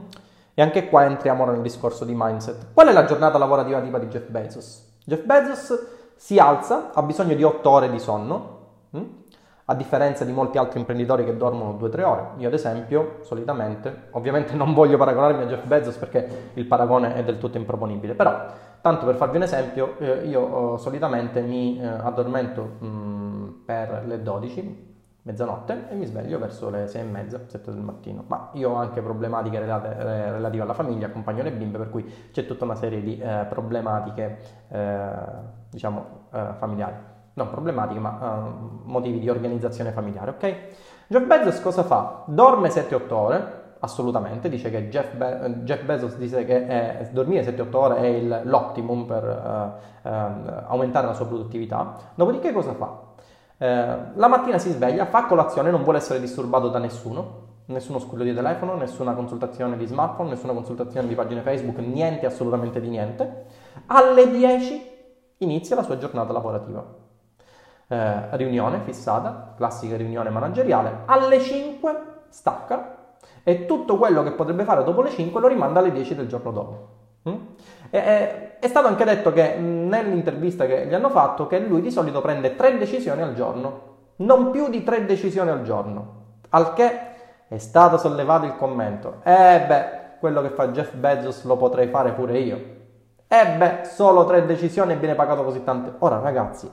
E 0.53 0.61
anche 0.61 0.87
qua 0.87 1.05
entriamo 1.05 1.43
nel 1.45 1.61
discorso 1.61 2.05
di 2.05 2.13
mindset. 2.15 2.67
Qual 2.75 2.87
è 2.87 2.93
la 2.93 3.05
giornata 3.05 3.39
lavorativa 3.39 3.79
tipo 3.79 3.97
di 3.97 4.05
Jeff 4.09 4.27
Bezos? 4.27 4.93
Jeff 5.03 5.23
Bezos 5.23 5.87
si 6.17 6.37
alza, 6.37 6.91
ha 6.93 7.01
bisogno 7.01 7.33
di 7.33 7.41
8 7.41 7.67
ore 7.67 7.89
di 7.89 7.97
sonno, 7.97 8.59
mm? 8.95 9.03
a 9.65 9.73
differenza 9.73 10.23
di 10.23 10.31
molti 10.31 10.59
altri 10.59 10.77
imprenditori 10.77 11.25
che 11.25 11.35
dormono 11.35 11.79
2-3 11.81 12.03
ore. 12.03 12.27
Io 12.37 12.47
ad 12.47 12.53
esempio, 12.53 13.21
solitamente, 13.21 14.09
ovviamente 14.11 14.53
non 14.53 14.75
voglio 14.75 14.97
paragonarmi 14.97 15.41
a 15.41 15.47
Jeff 15.47 15.65
Bezos 15.65 15.95
perché 15.95 16.51
il 16.53 16.65
paragone 16.67 17.15
è 17.15 17.23
del 17.23 17.39
tutto 17.39 17.57
improponibile, 17.57 18.13
però 18.13 18.45
tanto 18.87 19.05
per 19.05 19.15
farvi 19.15 19.35
un 19.35 19.43
esempio, 19.43 19.97
eh, 19.99 20.25
io 20.27 20.75
eh, 20.75 20.77
solitamente 20.77 21.41
mi 21.41 21.77
eh, 21.77 21.85
addormento 21.85 22.63
mh, 22.63 23.63
per 23.65 24.03
le 24.05 24.21
12, 24.21 24.85
mezzanotte 25.23 25.89
e 25.89 25.95
mi 25.95 26.05
sveglio 26.05 26.39
verso 26.39 26.69
le 26.69 26.87
6 26.87 27.01
e 27.01 27.03
mezza, 27.03 27.41
7 27.45 27.71
del 27.71 27.81
mattino. 27.81 28.23
Ma 28.27 28.49
io 28.53 28.69
ho 28.69 28.75
anche 28.75 29.01
problematiche 29.01 29.59
relate, 29.59 29.89
eh, 29.89 30.31
relative 30.31 30.63
alla 30.63 30.73
famiglia, 30.73 31.07
accompagno 31.07 31.43
le 31.43 31.51
bimbe, 31.51 31.77
per 31.77 31.89
cui 31.89 32.29
c'è 32.31 32.45
tutta 32.45 32.63
una 32.63 32.75
serie 32.75 33.01
di 33.01 33.19
eh, 33.19 33.45
problematiche, 33.49 34.37
eh, 34.69 35.09
diciamo, 35.69 36.25
familiari 36.57 37.15
non 37.33 37.51
problematiche, 37.51 37.99
ma 37.99 38.51
motivi 38.85 39.19
di 39.19 39.29
organizzazione 39.29 39.91
familiare, 39.91 40.31
ok? 40.31 40.55
Jeff 41.05 41.23
Bezos 41.23 41.61
cosa 41.61 41.83
fa? 41.83 42.23
Dorme 42.25 42.69
7-8 42.69 43.13
ore, 43.13 43.66
assolutamente, 43.79 44.49
dice 44.49 44.69
che 44.69 44.89
Jeff, 44.89 45.13
Be- 45.13 45.61
Jeff 45.63 45.83
Bezos 45.83 46.15
dice 46.17 46.45
che 46.45 46.67
è, 46.67 47.09
dormire 47.11 47.43
7-8 47.43 47.75
ore 47.75 47.97
è 47.97 48.05
il, 48.05 48.41
l'optimum 48.43 49.05
per 49.05 49.23
uh, 49.23 50.07
uh, 50.07 50.11
aumentare 50.67 51.07
la 51.07 51.13
sua 51.13 51.25
produttività. 51.25 51.95
Dopodiché 52.15 52.51
cosa 52.51 52.73
fa? 52.73 53.05
la 53.59 54.27
mattina 54.27 54.59
si 54.59 54.69
sveglia, 54.69 55.07
fa 55.07 55.25
colazione, 55.25 55.71
non 55.71 55.81
vuole 55.81 55.97
essere 55.97 56.19
disturbato 56.19 56.69
da 56.69 56.77
nessuno, 56.77 57.45
nessuno 57.65 57.97
squillo 57.97 58.23
di 58.23 58.31
telefono, 58.31 58.75
nessuna 58.75 59.15
consultazione 59.15 59.77
di 59.77 59.87
smartphone, 59.87 60.29
nessuna 60.29 60.53
consultazione 60.53 61.07
di 61.07 61.15
pagine 61.15 61.41
Facebook, 61.41 61.79
niente, 61.79 62.27
assolutamente 62.27 62.79
di 62.79 62.89
niente. 62.89 63.45
Alle 63.87 64.29
10 64.29 64.91
inizia 65.37 65.75
la 65.75 65.81
sua 65.81 65.97
giornata 65.97 66.31
lavorativa 66.33 67.05
eh, 67.87 68.35
riunione 68.35 68.81
fissata, 68.81 69.53
classica 69.55 69.95
riunione 69.95 70.29
manageriale, 70.29 71.03
alle 71.05 71.39
5 71.39 72.01
stacca 72.29 72.96
e 73.47 73.65
tutto 73.65 73.97
quello 73.97 74.23
che 74.23 74.31
potrebbe 74.31 74.65
fare 74.65 74.83
dopo 74.83 75.01
le 75.01 75.09
5 75.09 75.39
lo 75.39 75.47
rimanda 75.47 75.79
alle 75.79 75.93
10 75.93 76.15
del 76.15 76.27
giorno 76.27 76.51
dopo. 76.51 76.87
Mm? 77.29 77.35
E, 77.89 77.97
e, 77.97 78.59
è 78.59 78.67
stato 78.67 78.87
anche 78.87 79.05
detto 79.05 79.31
che 79.31 79.55
nell'intervista 79.55 80.65
che 80.65 80.85
gli 80.85 80.93
hanno 80.93 81.09
fatto 81.09 81.47
che 81.47 81.57
lui 81.59 81.79
di 81.79 81.89
solito 81.89 82.19
prende 82.19 82.57
3 82.57 82.77
decisioni 82.77 83.21
al 83.21 83.35
giorno, 83.35 83.81
non 84.17 84.51
più 84.51 84.67
di 84.67 84.83
3 84.83 85.05
decisioni 85.05 85.49
al 85.49 85.61
giorno, 85.61 86.15
al 86.49 86.73
che 86.73 86.99
è 87.47 87.57
stato 87.57 87.97
sollevato 87.97 88.45
il 88.45 88.57
commento, 88.57 89.21
eh 89.23 89.63
beh, 89.65 89.85
quello 90.19 90.41
che 90.41 90.49
fa 90.49 90.67
Jeff 90.67 90.95
Bezos 90.95 91.45
lo 91.45 91.55
potrei 91.55 91.87
fare 91.87 92.11
pure 92.11 92.37
io. 92.39 92.59
Ebbe 93.29 93.85
solo 93.85 94.25
tre 94.25 94.45
decisioni 94.45 94.91
e 94.91 94.97
viene 94.97 95.15
pagato 95.15 95.45
così 95.45 95.63
tante. 95.63 95.93
Ora 95.99 96.19
ragazzi, 96.19 96.69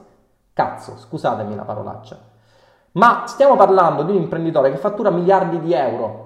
cazzo, 0.52 0.96
scusatemi 0.98 1.54
la 1.54 1.62
parolaccia, 1.62 2.18
ma 2.94 3.22
stiamo 3.26 3.54
parlando 3.54 4.02
di 4.02 4.10
un 4.10 4.22
imprenditore 4.22 4.72
che 4.72 4.76
fattura 4.76 5.10
miliardi 5.10 5.60
di 5.60 5.72
euro. 5.72 6.23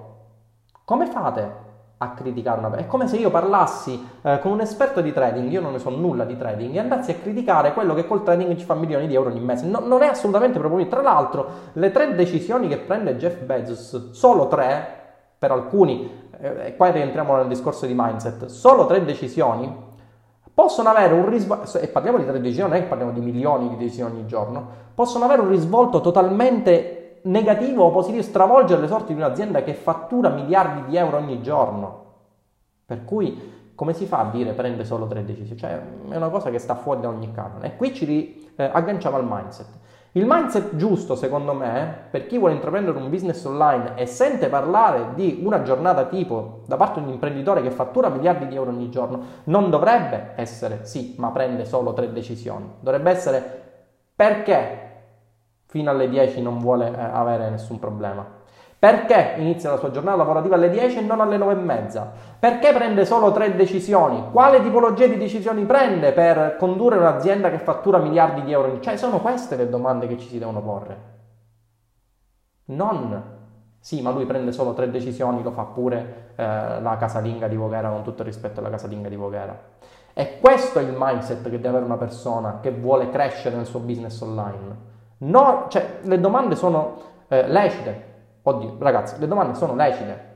Come 0.89 1.05
fate 1.05 1.51
a 1.97 2.13
criticare 2.13 2.57
una... 2.65 2.75
È 2.75 2.87
come 2.87 3.07
se 3.07 3.17
io 3.17 3.29
parlassi 3.29 4.09
eh, 4.23 4.39
con 4.39 4.53
un 4.53 4.61
esperto 4.61 5.01
di 5.01 5.13
trading, 5.13 5.51
io 5.51 5.61
non 5.61 5.73
ne 5.73 5.77
so 5.77 5.91
nulla 5.91 6.23
di 6.23 6.35
trading, 6.35 6.73
e 6.73 6.79
andassi 6.79 7.11
a 7.11 7.13
criticare 7.13 7.73
quello 7.73 7.93
che 7.93 8.07
col 8.07 8.23
trading 8.23 8.55
ci 8.55 8.65
fa 8.65 8.73
milioni 8.73 9.05
di 9.05 9.13
euro 9.13 9.29
ogni 9.29 9.39
mese. 9.39 9.67
No, 9.67 9.81
non 9.81 10.01
è 10.01 10.07
assolutamente 10.07 10.57
proponibile. 10.57 10.89
Tra 10.89 11.03
l'altro, 11.03 11.47
le 11.73 11.91
tre 11.91 12.15
decisioni 12.15 12.67
che 12.67 12.79
prende 12.79 13.17
Jeff 13.17 13.39
Bezos, 13.41 14.13
solo 14.13 14.47
tre, 14.47 14.87
per 15.37 15.51
alcuni, 15.51 16.09
eh, 16.39 16.65
e 16.65 16.75
qua 16.75 16.89
rientriamo 16.89 17.35
nel 17.35 17.47
discorso 17.47 17.85
di 17.85 17.93
mindset, 17.95 18.45
solo 18.45 18.87
tre 18.87 19.05
decisioni 19.05 19.71
possono 20.51 20.89
avere 20.89 21.13
un 21.13 21.29
risvolto, 21.29 21.77
e 21.77 21.87
parliamo 21.87 22.17
di 22.17 22.25
tre 22.25 22.41
decisioni, 22.41 22.71
non 22.71 22.79
è 22.79 22.81
che 22.81 22.87
parliamo 22.87 23.11
di 23.11 23.19
milioni 23.19 23.69
di 23.69 23.77
decisioni 23.77 24.15
ogni 24.15 24.25
giorno, 24.25 24.67
possono 24.95 25.25
avere 25.25 25.41
un 25.41 25.49
risvolto 25.49 26.01
totalmente 26.01 26.98
negativo 27.23 27.83
o 27.83 27.91
positivo, 27.91 28.21
stravolgere 28.21 28.81
le 28.81 28.87
sorti 28.87 29.13
di 29.13 29.19
un'azienda 29.19 29.63
che 29.63 29.73
fattura 29.73 30.29
miliardi 30.29 30.89
di 30.89 30.97
euro 30.97 31.17
ogni 31.17 31.41
giorno. 31.41 32.05
Per 32.85 33.03
cui 33.05 33.57
come 33.75 33.93
si 33.93 34.05
fa 34.05 34.19
a 34.19 34.29
dire 34.29 34.51
prende 34.51 34.83
solo 34.83 35.07
tre 35.07 35.23
decisioni? 35.23 35.57
Cioè 35.57 35.81
è 36.09 36.15
una 36.17 36.27
cosa 36.27 36.49
che 36.49 36.59
sta 36.59 36.75
fuori 36.75 36.99
da 36.99 37.07
ogni 37.07 37.31
canone. 37.31 37.67
E 37.67 37.77
qui 37.77 37.93
ci 37.93 38.51
eh, 38.55 38.69
agganciamo 38.71 39.15
al 39.15 39.25
mindset. 39.25 39.67
Il 40.13 40.25
mindset 40.27 40.75
giusto, 40.75 41.15
secondo 41.15 41.53
me, 41.53 42.07
per 42.09 42.25
chi 42.25 42.37
vuole 42.37 42.55
intraprendere 42.55 42.97
un 42.97 43.09
business 43.09 43.45
online 43.45 43.93
e 43.95 44.05
sente 44.05 44.49
parlare 44.49 45.13
di 45.13 45.39
una 45.43 45.61
giornata 45.61 46.05
tipo 46.07 46.63
da 46.65 46.75
parte 46.75 46.99
di 46.99 47.05
un 47.05 47.13
imprenditore 47.13 47.61
che 47.61 47.69
fattura 47.69 48.09
miliardi 48.09 48.47
di 48.47 48.55
euro 48.55 48.71
ogni 48.71 48.89
giorno, 48.89 49.21
non 49.45 49.69
dovrebbe 49.69 50.33
essere 50.35 50.83
sì, 50.83 51.15
ma 51.17 51.29
prende 51.29 51.63
solo 51.63 51.93
tre 51.93 52.11
decisioni. 52.11 52.69
Dovrebbe 52.79 53.11
essere 53.11 53.61
perché 54.15 54.88
fino 55.69 55.91
alle 55.91 56.09
10 56.09 56.41
non 56.41 56.57
vuole 56.57 56.87
eh, 56.87 56.99
avere 56.99 57.49
nessun 57.51 57.77
problema. 57.77 58.25
Perché 58.79 59.35
inizia 59.37 59.69
la 59.69 59.77
sua 59.77 59.91
giornata 59.91 60.17
lavorativa 60.17 60.55
alle 60.55 60.71
10 60.71 60.97
e 60.97 61.01
non 61.01 61.21
alle 61.21 61.37
9 61.37 61.51
e 61.51 61.55
mezza? 61.57 62.11
Perché 62.39 62.73
prende 62.73 63.05
solo 63.05 63.31
tre 63.31 63.55
decisioni? 63.55 64.31
Quale 64.31 64.63
tipologia 64.63 65.05
di 65.05 65.17
decisioni 65.17 65.65
prende 65.65 66.11
per 66.11 66.55
condurre 66.57 66.97
un'azienda 66.97 67.51
che 67.51 67.59
fattura 67.59 67.99
miliardi 67.99 68.41
di 68.43 68.51
euro? 68.51 68.79
Cioè, 68.79 68.97
sono 68.97 69.19
queste 69.19 69.57
le 69.57 69.69
domande 69.69 70.07
che 70.07 70.17
ci 70.17 70.27
si 70.27 70.39
devono 70.39 70.61
porre. 70.61 70.97
Non, 72.65 73.23
sì, 73.79 74.01
ma 74.01 74.09
lui 74.09 74.25
prende 74.25 74.51
solo 74.51 74.73
tre 74.73 74.89
decisioni, 74.89 75.43
lo 75.43 75.51
fa 75.51 75.63
pure 75.65 76.31
eh, 76.35 76.81
la 76.81 76.97
casalinga 76.97 77.47
di 77.47 77.57
Voghera, 77.57 77.89
con 77.89 78.01
tutto 78.03 78.21
il 78.21 78.27
rispetto 78.29 78.59
alla 78.59 78.69
casalinga 78.69 79.09
di 79.09 79.15
Voghera. 79.17 79.57
E 80.13 80.39
questo 80.39 80.79
è 80.79 80.81
il 80.81 80.95
mindset 80.97 81.43
che 81.43 81.57
deve 81.57 81.67
avere 81.67 81.85
una 81.85 81.97
persona 81.97 82.59
che 82.59 82.71
vuole 82.71 83.09
crescere 83.09 83.55
nel 83.55 83.65
suo 83.65 83.79
business 83.79 84.19
online. 84.21 84.97
No, 85.19 85.65
cioè, 85.69 85.99
le 86.03 86.19
domande 86.19 86.55
sono 86.55 87.01
eh, 87.27 87.47
lecite. 87.47 88.07
Oddio, 88.43 88.77
ragazzi, 88.79 89.19
le 89.19 89.27
domande 89.27 89.55
sono 89.55 89.75
lecite. 89.75 90.27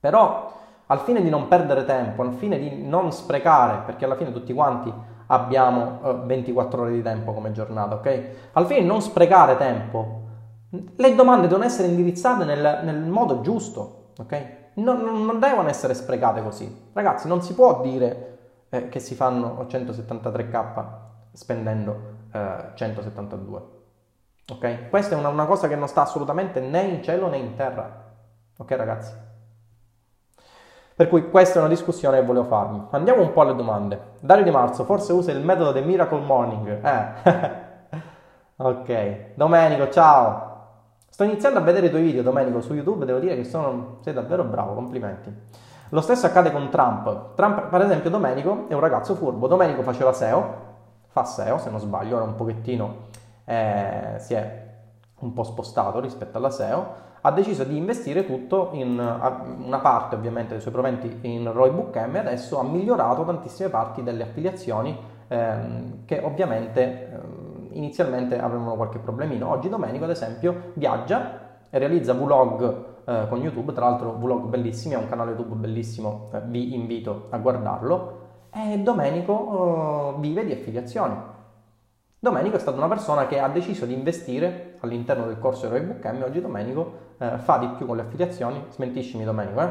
Però, 0.00 0.52
al 0.86 1.00
fine 1.00 1.22
di 1.22 1.28
non 1.28 1.48
perdere 1.48 1.84
tempo, 1.84 2.22
al 2.22 2.32
fine 2.32 2.58
di 2.58 2.86
non 2.86 3.12
sprecare, 3.12 3.82
perché 3.84 4.04
alla 4.04 4.16
fine 4.16 4.32
tutti 4.32 4.52
quanti 4.54 4.92
abbiamo 5.26 6.00
eh, 6.04 6.14
24 6.24 6.82
ore 6.82 6.92
di 6.92 7.02
tempo 7.02 7.32
come 7.32 7.52
giornata, 7.52 7.96
ok? 7.96 8.30
Al 8.52 8.66
fine 8.66 8.80
di 8.80 8.86
non 8.86 9.02
sprecare 9.02 9.56
tempo, 9.56 10.22
le 10.70 11.14
domande 11.14 11.46
devono 11.46 11.64
essere 11.64 11.88
indirizzate 11.88 12.44
nel, 12.44 12.80
nel 12.82 13.00
modo 13.02 13.40
giusto, 13.40 14.12
ok? 14.18 14.56
Non, 14.74 15.00
non, 15.00 15.38
devono 15.38 15.68
essere 15.68 15.94
sprecate 15.94 16.42
così. 16.42 16.90
Ragazzi, 16.92 17.26
non 17.26 17.42
si 17.42 17.54
può 17.54 17.80
dire 17.80 18.38
eh, 18.68 18.88
che 18.88 19.00
si 19.00 19.14
fanno 19.14 19.66
173k 19.68 20.84
spendendo 21.32 22.00
eh, 22.32 22.70
172. 22.74 23.77
Ok? 24.50 24.88
Questa 24.88 25.14
è 25.14 25.18
una, 25.18 25.28
una 25.28 25.44
cosa 25.44 25.68
che 25.68 25.76
non 25.76 25.88
sta 25.88 26.02
assolutamente 26.02 26.60
né 26.60 26.80
in 26.82 27.02
cielo 27.02 27.28
né 27.28 27.36
in 27.36 27.54
terra. 27.54 28.06
Ok 28.56 28.70
ragazzi? 28.72 29.12
Per 30.96 31.08
cui 31.08 31.28
questa 31.30 31.58
è 31.58 31.60
una 31.60 31.68
discussione 31.68 32.18
che 32.18 32.24
volevo 32.24 32.46
farmi. 32.46 32.86
Andiamo 32.90 33.22
un 33.22 33.32
po' 33.32 33.42
alle 33.42 33.54
domande. 33.54 34.14
Dario 34.20 34.42
Di 34.42 34.50
Marzo, 34.50 34.84
forse 34.84 35.12
usa 35.12 35.30
il 35.32 35.44
metodo 35.44 35.70
del 35.70 35.84
Miracle 35.84 36.20
Morning. 36.20 36.84
Eh. 36.84 38.00
ok. 38.56 39.34
Domenico, 39.34 39.90
ciao. 39.90 40.46
Sto 41.08 41.24
iniziando 41.24 41.58
a 41.58 41.62
vedere 41.62 41.86
i 41.86 41.90
tuoi 41.90 42.02
video, 42.02 42.22
Domenico, 42.22 42.60
su 42.60 42.74
YouTube. 42.74 43.04
Devo 43.04 43.18
dire 43.20 43.36
che 43.36 43.44
sono... 43.44 43.98
sei 44.00 44.12
davvero 44.12 44.44
bravo, 44.44 44.74
complimenti. 44.74 45.32
Lo 45.90 46.00
stesso 46.00 46.26
accade 46.26 46.50
con 46.50 46.68
Trump. 46.70 47.34
Trump, 47.36 47.68
per 47.68 47.82
esempio, 47.82 48.10
Domenico 48.10 48.64
è 48.68 48.74
un 48.74 48.80
ragazzo 48.80 49.14
furbo. 49.14 49.46
Domenico 49.46 49.82
faceva 49.82 50.12
SEO, 50.12 50.54
fa 51.06 51.24
SEO 51.24 51.58
se 51.58 51.70
non 51.70 51.78
sbaglio, 51.78 52.16
era 52.16 52.24
un 52.24 52.34
pochettino 52.34 53.06
eh, 53.48 54.14
si 54.18 54.34
è 54.34 54.66
un 55.20 55.32
po' 55.32 55.42
spostato 55.42 56.00
rispetto 56.00 56.36
alla 56.36 56.50
SEO, 56.50 57.06
ha 57.22 57.32
deciso 57.32 57.64
di 57.64 57.76
investire 57.76 58.24
tutto 58.26 58.70
in 58.72 58.90
una 58.90 59.78
parte 59.78 60.14
ovviamente 60.14 60.52
dei 60.52 60.60
suoi 60.60 60.72
proventi 60.72 61.18
in 61.22 61.50
ROI 61.50 61.70
Bookm 61.70 62.16
e 62.16 62.18
adesso 62.18 62.58
ha 62.58 62.62
migliorato 62.62 63.24
tantissime 63.24 63.70
parti 63.70 64.02
delle 64.02 64.22
affiliazioni 64.22 64.96
ehm, 65.26 66.04
che 66.04 66.20
ovviamente 66.22 67.10
ehm, 67.10 67.68
inizialmente 67.72 68.38
avevano 68.38 68.76
qualche 68.76 68.98
problemino. 68.98 69.50
Oggi 69.50 69.68
Domenico 69.68 70.04
ad 70.04 70.10
esempio 70.10 70.72
viaggia 70.74 71.46
e 71.70 71.78
realizza 71.78 72.12
vlog 72.12 72.84
eh, 73.04 73.26
con 73.28 73.38
YouTube, 73.38 73.72
tra 73.72 73.88
l'altro 73.88 74.12
vlog 74.12 74.44
bellissimi, 74.44 74.94
ha 74.94 74.98
un 74.98 75.08
canale 75.08 75.32
YouTube 75.32 75.54
bellissimo, 75.54 76.28
eh, 76.32 76.40
vi 76.44 76.74
invito 76.74 77.26
a 77.30 77.38
guardarlo 77.38 78.26
e 78.52 78.78
Domenico 78.78 80.14
eh, 80.16 80.20
vive 80.20 80.44
di 80.44 80.52
affiliazioni. 80.52 81.36
Domenico 82.20 82.56
è 82.56 82.58
stata 82.58 82.76
una 82.76 82.88
persona 82.88 83.28
che 83.28 83.38
ha 83.38 83.48
deciso 83.48 83.86
di 83.86 83.94
investire 83.94 84.74
all'interno 84.80 85.26
del 85.26 85.38
corso 85.38 85.66
Eroi 85.66 85.82
Bootcamp 85.82 86.20
e 86.20 86.24
oggi 86.24 86.40
Domenico 86.40 87.14
eh, 87.18 87.38
fa 87.38 87.58
di 87.58 87.68
più 87.76 87.86
con 87.86 87.94
le 87.94 88.02
affiliazioni, 88.02 88.64
smentiscimi 88.70 89.22
Domenico, 89.22 89.60
eh? 89.60 89.68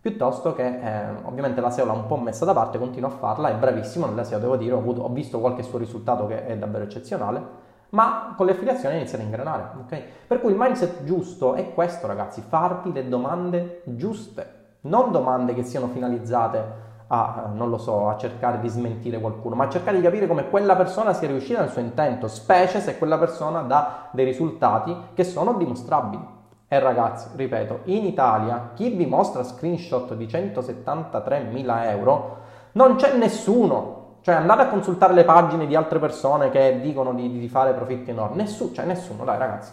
piuttosto 0.00 0.54
che 0.54 0.64
eh, 0.64 1.04
ovviamente 1.24 1.60
la 1.60 1.68
SEO 1.68 1.84
l'ha 1.84 1.92
un 1.92 2.06
po' 2.06 2.16
messa 2.16 2.46
da 2.46 2.54
parte, 2.54 2.78
continua 2.78 3.10
a 3.10 3.12
farla, 3.12 3.50
è 3.50 3.54
bravissimo 3.54 4.06
nella 4.06 4.24
SEO, 4.24 4.38
devo 4.38 4.56
dire, 4.56 4.72
ho, 4.72 4.78
avuto, 4.78 5.02
ho 5.02 5.10
visto 5.10 5.40
qualche 5.40 5.62
suo 5.62 5.76
risultato 5.76 6.26
che 6.26 6.46
è 6.46 6.56
davvero 6.56 6.84
eccezionale, 6.84 7.42
ma 7.90 8.32
con 8.34 8.46
le 8.46 8.52
affiliazioni 8.52 8.96
inizia 8.96 9.18
a 9.18 9.22
ingranare, 9.22 9.64
ok? 9.80 10.02
Per 10.26 10.40
cui 10.40 10.52
il 10.52 10.56
mindset 10.58 11.04
giusto 11.04 11.52
è 11.52 11.74
questo 11.74 12.06
ragazzi, 12.06 12.40
farvi 12.40 12.94
le 12.94 13.06
domande 13.08 13.82
giuste, 13.84 14.62
non 14.82 15.12
domande 15.12 15.52
che 15.52 15.64
siano 15.64 15.88
finalizzate 15.88 16.83
a, 17.08 17.50
non 17.52 17.70
lo 17.70 17.78
so, 17.78 18.08
a 18.08 18.16
cercare 18.16 18.60
di 18.60 18.68
smentire 18.68 19.20
qualcuno, 19.20 19.54
ma 19.54 19.64
a 19.64 19.68
cercare 19.68 19.98
di 19.98 20.02
capire 20.02 20.26
come 20.26 20.48
quella 20.48 20.76
persona 20.76 21.12
sia 21.12 21.28
riuscita 21.28 21.60
nel 21.60 21.70
suo 21.70 21.80
intento, 21.80 22.28
specie 22.28 22.80
se 22.80 22.98
quella 22.98 23.18
persona 23.18 23.60
dà 23.60 24.08
dei 24.10 24.24
risultati 24.24 24.96
che 25.14 25.24
sono 25.24 25.54
dimostrabili. 25.54 26.32
E 26.66 26.78
ragazzi, 26.78 27.28
ripeto, 27.36 27.80
in 27.84 28.04
Italia 28.04 28.70
chi 28.74 28.90
vi 28.90 29.06
mostra 29.06 29.44
screenshot 29.44 30.14
di 30.14 30.26
173.000 30.26 31.84
euro 31.90 32.36
non 32.72 32.96
c'è 32.96 33.16
nessuno. 33.16 34.02
Cioè 34.22 34.36
andate 34.36 34.62
a 34.62 34.68
consultare 34.68 35.12
le 35.12 35.24
pagine 35.24 35.66
di 35.66 35.76
altre 35.76 35.98
persone 35.98 36.48
che 36.48 36.80
dicono 36.80 37.12
di, 37.12 37.38
di 37.38 37.48
fare 37.48 37.74
profitti 37.74 38.10
enormi. 38.10 38.36
Nessuno, 38.36 38.72
cioè 38.72 38.86
nessuno, 38.86 39.22
dai 39.22 39.36
ragazzi. 39.36 39.72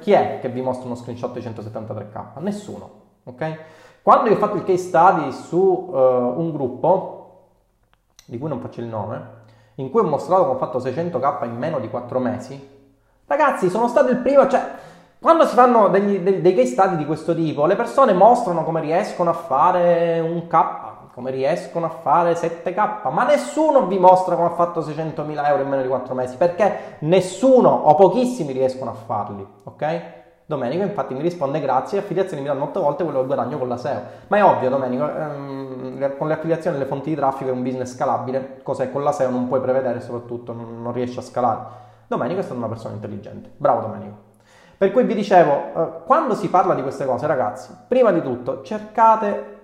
Chi 0.00 0.10
è 0.10 0.38
che 0.40 0.48
vi 0.48 0.60
mostra 0.60 0.86
uno 0.86 0.96
screenshot 0.96 1.32
di 1.32 1.40
173k? 1.40 2.40
Nessuno, 2.40 2.90
ok? 3.24 3.58
Quando 4.06 4.28
io 4.28 4.36
ho 4.36 4.38
fatto 4.38 4.54
il 4.54 4.62
case 4.62 4.78
study 4.78 5.32
su 5.32 5.56
uh, 5.58 5.96
un 5.96 6.52
gruppo, 6.52 7.40
di 8.24 8.38
cui 8.38 8.48
non 8.48 8.60
faccio 8.60 8.78
il 8.78 8.86
nome, 8.86 9.20
in 9.74 9.90
cui 9.90 9.98
ho 9.98 10.04
mostrato 10.04 10.44
che 10.44 10.50
ho 10.50 10.58
fatto 10.58 10.78
600k 10.78 11.44
in 11.46 11.56
meno 11.56 11.80
di 11.80 11.90
4 11.90 12.20
mesi, 12.20 12.86
ragazzi, 13.26 13.68
sono 13.68 13.88
stato 13.88 14.10
il 14.10 14.18
primo, 14.18 14.46
cioè, 14.46 14.62
quando 15.18 15.44
si 15.44 15.56
fanno 15.56 15.88
degli, 15.88 16.20
dei, 16.20 16.40
dei 16.40 16.54
case 16.54 16.68
study 16.68 16.94
di 16.94 17.04
questo 17.04 17.34
tipo, 17.34 17.66
le 17.66 17.74
persone 17.74 18.12
mostrano 18.12 18.62
come 18.62 18.80
riescono 18.80 19.30
a 19.30 19.32
fare 19.32 20.20
un 20.20 20.46
K, 20.46 21.12
come 21.12 21.32
riescono 21.32 21.86
a 21.86 21.88
fare 21.88 22.34
7K, 22.34 23.10
ma 23.10 23.24
nessuno 23.24 23.86
vi 23.86 23.98
mostra 23.98 24.36
come 24.36 24.46
ha 24.46 24.54
fatto 24.54 24.82
600.000 24.82 25.46
euro 25.48 25.62
in 25.62 25.68
meno 25.68 25.82
di 25.82 25.88
4 25.88 26.14
mesi, 26.14 26.36
perché 26.36 26.98
nessuno 27.00 27.70
o 27.70 27.96
pochissimi 27.96 28.52
riescono 28.52 28.92
a 28.92 28.94
farli, 28.94 29.44
ok? 29.64 30.24
Domenico 30.48 30.84
infatti 30.84 31.12
mi 31.12 31.22
risponde 31.22 31.60
grazie, 31.60 31.98
affiliazioni 31.98 32.40
mi 32.40 32.48
danno 32.48 32.62
8 32.62 32.80
volte 32.80 33.02
quello 33.02 33.18
che 33.18 33.26
guadagno 33.26 33.58
con 33.58 33.66
la 33.66 33.76
SEO. 33.76 34.00
Ma 34.28 34.36
è 34.36 34.44
ovvio 34.44 34.70
Domenico, 34.70 35.10
ehm, 35.10 36.16
con 36.16 36.28
le 36.28 36.34
affiliazioni 36.34 36.76
e 36.76 36.78
le 36.78 36.84
fonti 36.84 37.10
di 37.10 37.16
traffico 37.16 37.50
è 37.50 37.52
un 37.52 37.64
business 37.64 37.96
scalabile, 37.96 38.60
cosa 38.62 38.84
che 38.84 38.92
con 38.92 39.02
la 39.02 39.10
SEO 39.10 39.28
non 39.30 39.48
puoi 39.48 39.60
prevedere 39.60 40.00
soprattutto 40.00 40.52
non, 40.52 40.82
non 40.82 40.92
riesci 40.92 41.18
a 41.18 41.22
scalare. 41.22 41.64
Domenico 42.06 42.38
è 42.38 42.42
stata 42.44 42.58
una 42.58 42.68
persona 42.68 42.94
intelligente, 42.94 43.50
bravo 43.56 43.80
Domenico. 43.80 44.14
Per 44.78 44.92
cui 44.92 45.02
vi 45.02 45.14
dicevo, 45.16 45.52
eh, 45.52 45.88
quando 46.04 46.36
si 46.36 46.48
parla 46.48 46.74
di 46.74 46.82
queste 46.82 47.06
cose 47.06 47.26
ragazzi, 47.26 47.74
prima 47.88 48.12
di 48.12 48.22
tutto 48.22 48.62
cercate 48.62 49.54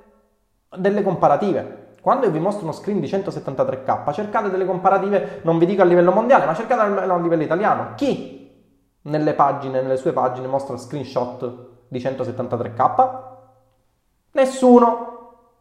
delle 0.77 1.03
comparative. 1.03 1.81
Quando 2.01 2.27
io 2.27 2.33
vi 2.33 2.41
mostro 2.41 2.65
uno 2.65 2.73
screen 2.73 2.99
di 2.99 3.07
173k, 3.07 4.13
cercate 4.13 4.51
delle 4.51 4.67
comparative, 4.67 5.39
non 5.43 5.59
vi 5.59 5.67
dico 5.67 5.83
a 5.83 5.85
livello 5.85 6.11
mondiale, 6.11 6.45
ma 6.45 6.55
cercate 6.55 6.81
a 6.81 7.17
livello 7.19 7.43
italiano. 7.43 7.93
Chi 7.95 8.42
nelle 9.03 9.35
pagine, 9.35 9.81
nelle 9.81 9.97
sue 9.97 10.13
pagine 10.13 10.47
mostra 10.47 10.77
screenshot 10.77 11.71
di 11.89 11.99
173k? 11.99 13.21
Nessuno. 14.33 15.11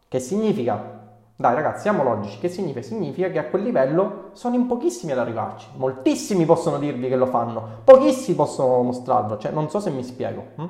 Che 0.08 0.20
significa? 0.20 1.00
Dai 1.36 1.56
ragazzi, 1.56 1.82
siamo 1.82 2.04
logici. 2.04 2.38
Che 2.40 2.50
significa? 2.50 2.86
Significa 2.86 3.30
che 3.30 3.40
a 3.40 3.46
quel 3.46 3.64
livello 3.64 4.30
sono 4.34 4.56
in 4.56 4.68
pochissimi 4.68 5.12
ad 5.12 5.18
arrivarci. 5.18 5.68
Moltissimi 5.76 6.46
possono 6.46 6.78
dirvi 6.78 7.08
che 7.08 7.16
lo 7.16 7.26
fanno, 7.26 7.82
pochissimi 7.84 8.36
possono 8.36 8.82
mostrarlo. 8.84 9.38
Cioè, 9.38 9.52
non 9.52 9.70
so 9.70 9.80
se 9.80 9.90
mi 9.90 10.04
spiego. 10.04 10.46
Hm? 10.56 10.66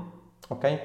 Ok? 0.49 0.79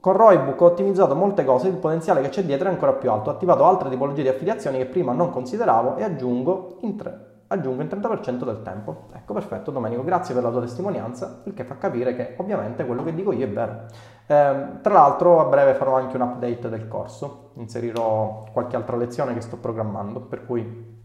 Con 0.00 0.12
Roybook 0.14 0.60
ho 0.60 0.66
ottimizzato 0.66 1.14
molte 1.14 1.44
cose, 1.44 1.68
il 1.68 1.74
potenziale 1.74 2.22
che 2.22 2.30
c'è 2.30 2.44
dietro 2.44 2.68
è 2.68 2.70
ancora 2.70 2.92
più 2.92 3.10
alto. 3.10 3.30
Ho 3.30 3.32
attivato 3.32 3.64
altre 3.64 3.90
tipologie 3.90 4.22
di 4.22 4.28
affiliazioni 4.28 4.78
che 4.78 4.86
prima 4.86 5.12
non 5.12 5.30
consideravo 5.30 5.96
e 5.96 6.04
aggiungo 6.04 6.78
in 6.82 6.96
tre 6.96 7.29
aggiungo 7.52 7.82
il 7.82 7.88
30% 7.88 8.44
del 8.44 8.62
tempo. 8.62 9.08
Ecco, 9.12 9.32
perfetto 9.32 9.70
Domenico, 9.70 10.04
grazie 10.04 10.34
per 10.34 10.42
la 10.42 10.50
tua 10.50 10.60
testimonianza, 10.60 11.42
il 11.44 11.54
che 11.54 11.64
fa 11.64 11.76
capire 11.76 12.14
che 12.14 12.34
ovviamente 12.38 12.84
quello 12.86 13.02
che 13.02 13.14
dico 13.14 13.32
io 13.32 13.46
è 13.46 13.50
vero. 13.50 13.86
Eh, 14.26 14.80
tra 14.80 14.92
l'altro 14.92 15.40
a 15.40 15.44
breve 15.44 15.74
farò 15.74 15.96
anche 15.96 16.16
un 16.16 16.22
update 16.22 16.68
del 16.68 16.86
corso, 16.86 17.50
inserirò 17.54 18.44
qualche 18.52 18.76
altra 18.76 18.96
lezione 18.96 19.34
che 19.34 19.40
sto 19.40 19.56
programmando, 19.56 20.20
per 20.20 20.46
cui 20.46 20.99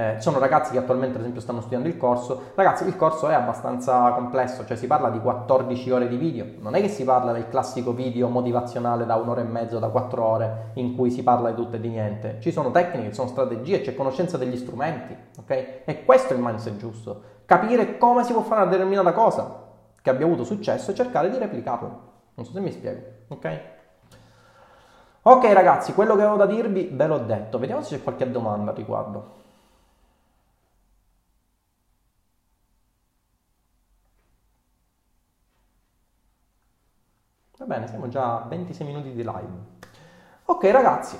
eh, 0.00 0.20
sono 0.20 0.38
ragazzi 0.38 0.72
che 0.72 0.78
attualmente 0.78 1.16
ad 1.16 1.20
esempio 1.20 1.42
stanno 1.42 1.60
studiando 1.60 1.86
il 1.86 1.98
corso. 1.98 2.52
Ragazzi, 2.54 2.86
il 2.86 2.96
corso 2.96 3.28
è 3.28 3.34
abbastanza 3.34 4.10
complesso, 4.12 4.64
cioè 4.64 4.76
si 4.76 4.86
parla 4.86 5.10
di 5.10 5.20
14 5.20 5.90
ore 5.90 6.08
di 6.08 6.16
video. 6.16 6.46
Non 6.58 6.74
è 6.74 6.80
che 6.80 6.88
si 6.88 7.04
parla 7.04 7.32
del 7.32 7.48
classico 7.48 7.92
video 7.92 8.28
motivazionale 8.28 9.04
da 9.04 9.16
un'ora 9.16 9.42
e 9.42 9.44
mezzo, 9.44 9.78
da 9.78 9.88
4 9.88 10.24
ore, 10.24 10.70
in 10.74 10.96
cui 10.96 11.10
si 11.10 11.22
parla 11.22 11.50
di 11.50 11.56
tutto 11.56 11.76
e 11.76 11.80
di 11.80 11.88
niente. 11.88 12.38
Ci 12.40 12.50
sono 12.50 12.70
tecniche, 12.70 13.08
ci 13.08 13.14
sono 13.14 13.28
strategie, 13.28 13.82
c'è 13.82 13.94
conoscenza 13.94 14.38
degli 14.38 14.56
strumenti, 14.56 15.14
ok? 15.38 15.82
E 15.84 16.04
questo 16.06 16.32
è 16.32 16.36
il 16.36 16.42
mindset 16.42 16.76
giusto. 16.76 17.22
Capire 17.44 17.98
come 17.98 18.24
si 18.24 18.32
può 18.32 18.42
fare 18.42 18.62
una 18.62 18.70
determinata 18.70 19.12
cosa 19.12 19.68
che 20.00 20.08
abbia 20.08 20.24
avuto 20.24 20.44
successo 20.44 20.92
e 20.92 20.94
cercare 20.94 21.28
di 21.28 21.36
replicarlo. 21.36 22.08
Non 22.34 22.46
so 22.46 22.52
se 22.52 22.60
mi 22.60 22.72
spiego, 22.72 23.02
ok? 23.28 23.60
Ok 25.22 25.52
ragazzi, 25.52 25.92
quello 25.92 26.16
che 26.16 26.22
avevo 26.22 26.38
da 26.38 26.46
dirvi 26.46 26.88
ve 26.90 27.06
l'ho 27.06 27.18
detto. 27.18 27.58
Vediamo 27.58 27.82
se 27.82 27.96
c'è 27.96 28.02
qualche 28.02 28.30
domanda 28.30 28.70
a 28.70 28.74
riguardo. 28.74 29.38
Bene, 37.70 37.86
siamo 37.86 38.08
già 38.08 38.42
a 38.42 38.46
26 38.48 38.84
minuti 38.84 39.12
di 39.12 39.22
live. 39.22 39.78
Ok 40.46 40.64
ragazzi, 40.72 41.16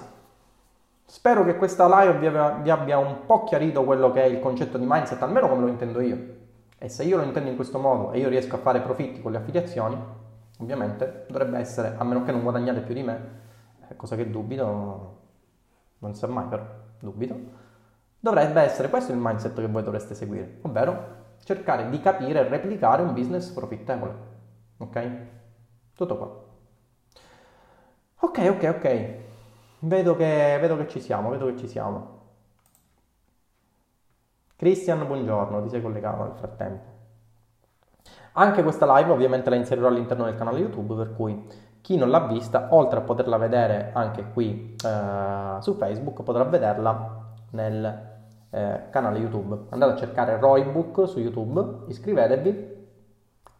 spero 1.05 1.45
che 1.45 1.57
questa 1.57 1.87
live 1.87 2.19
vi 2.19 2.27
abbia, 2.27 2.51
vi 2.55 2.71
abbia 2.71 2.99
un 2.99 3.25
po' 3.25 3.45
chiarito 3.45 3.85
quello 3.85 4.11
che 4.11 4.25
è 4.25 4.27
il 4.27 4.41
concetto 4.41 4.77
di 4.77 4.85
mindset, 4.85 5.23
almeno 5.23 5.49
come 5.49 5.61
lo 5.61 5.69
intendo 5.69 6.01
io. 6.01 6.39
E 6.77 6.89
se 6.89 7.05
io 7.05 7.19
lo 7.19 7.23
intendo 7.23 7.51
in 7.51 7.55
questo 7.55 7.79
modo 7.79 8.11
e 8.11 8.19
io 8.19 8.29
riesco 8.29 8.57
a 8.57 8.59
fare 8.59 8.81
profitti 8.81 9.23
con 9.23 9.31
le 9.31 9.39
affiliazioni, 9.39 9.97
ovviamente 10.59 11.27
dovrebbe 11.29 11.59
essere, 11.59 11.95
a 11.97 12.03
meno 12.03 12.25
che 12.25 12.33
non 12.33 12.43
guadagnate 12.43 12.81
più 12.81 12.95
di 12.95 13.05
me, 13.05 13.31
eh, 13.89 13.95
cosa 13.95 14.17
che 14.17 14.29
dubito, 14.29 15.19
non 15.99 16.15
sa 16.17 16.27
mai 16.27 16.47
però, 16.47 16.65
dubito, 16.99 17.39
dovrebbe 18.19 18.61
essere 18.63 18.91
questo 18.91 19.13
il 19.13 19.19
mindset 19.21 19.55
che 19.55 19.69
voi 19.69 19.85
dovreste 19.85 20.17
seguire, 20.17 20.59
ovvero 20.63 21.19
cercare 21.45 21.89
di 21.89 22.01
capire 22.01 22.41
e 22.41 22.49
replicare 22.49 23.03
un 23.03 23.15
business 23.15 23.51
profittevole. 23.51 24.29
Ok? 24.79 25.39
Tutto 26.01 26.17
qua. 26.17 26.35
Ok, 28.21 28.39
ok, 28.39 28.75
ok. 28.75 29.15
Vedo 29.81 30.17
che, 30.17 30.57
vedo 30.59 30.79
che 30.79 30.89
ci 30.89 30.99
siamo, 30.99 31.29
vedo 31.29 31.45
che 31.45 31.59
ci 31.59 31.69
siamo. 31.69 32.21
Cristian, 34.57 35.07
buongiorno, 35.07 35.63
ti 35.63 35.69
sei 35.69 35.83
collegato 35.83 36.23
nel 36.23 36.33
frattempo. 36.37 36.85
Anche 38.33 38.63
questa 38.63 38.91
live 38.97 39.11
ovviamente 39.11 39.51
la 39.51 39.57
inserirò 39.57 39.89
all'interno 39.89 40.25
del 40.25 40.37
canale 40.37 40.61
YouTube, 40.61 40.95
per 40.95 41.15
cui 41.15 41.47
chi 41.83 41.99
non 41.99 42.09
l'ha 42.09 42.21
vista, 42.21 42.69
oltre 42.71 43.01
a 43.01 43.03
poterla 43.03 43.37
vedere 43.37 43.91
anche 43.93 44.25
qui 44.33 44.75
eh, 44.83 45.57
su 45.61 45.75
Facebook, 45.75 46.23
potrà 46.23 46.45
vederla 46.45 47.35
nel 47.51 48.09
eh, 48.49 48.85
canale 48.89 49.19
YouTube. 49.19 49.67
Andate 49.69 49.93
a 49.93 49.97
cercare 49.97 50.39
Roybook 50.39 51.07
su 51.07 51.19
YouTube, 51.19 51.85
iscrivetevi 51.89 52.79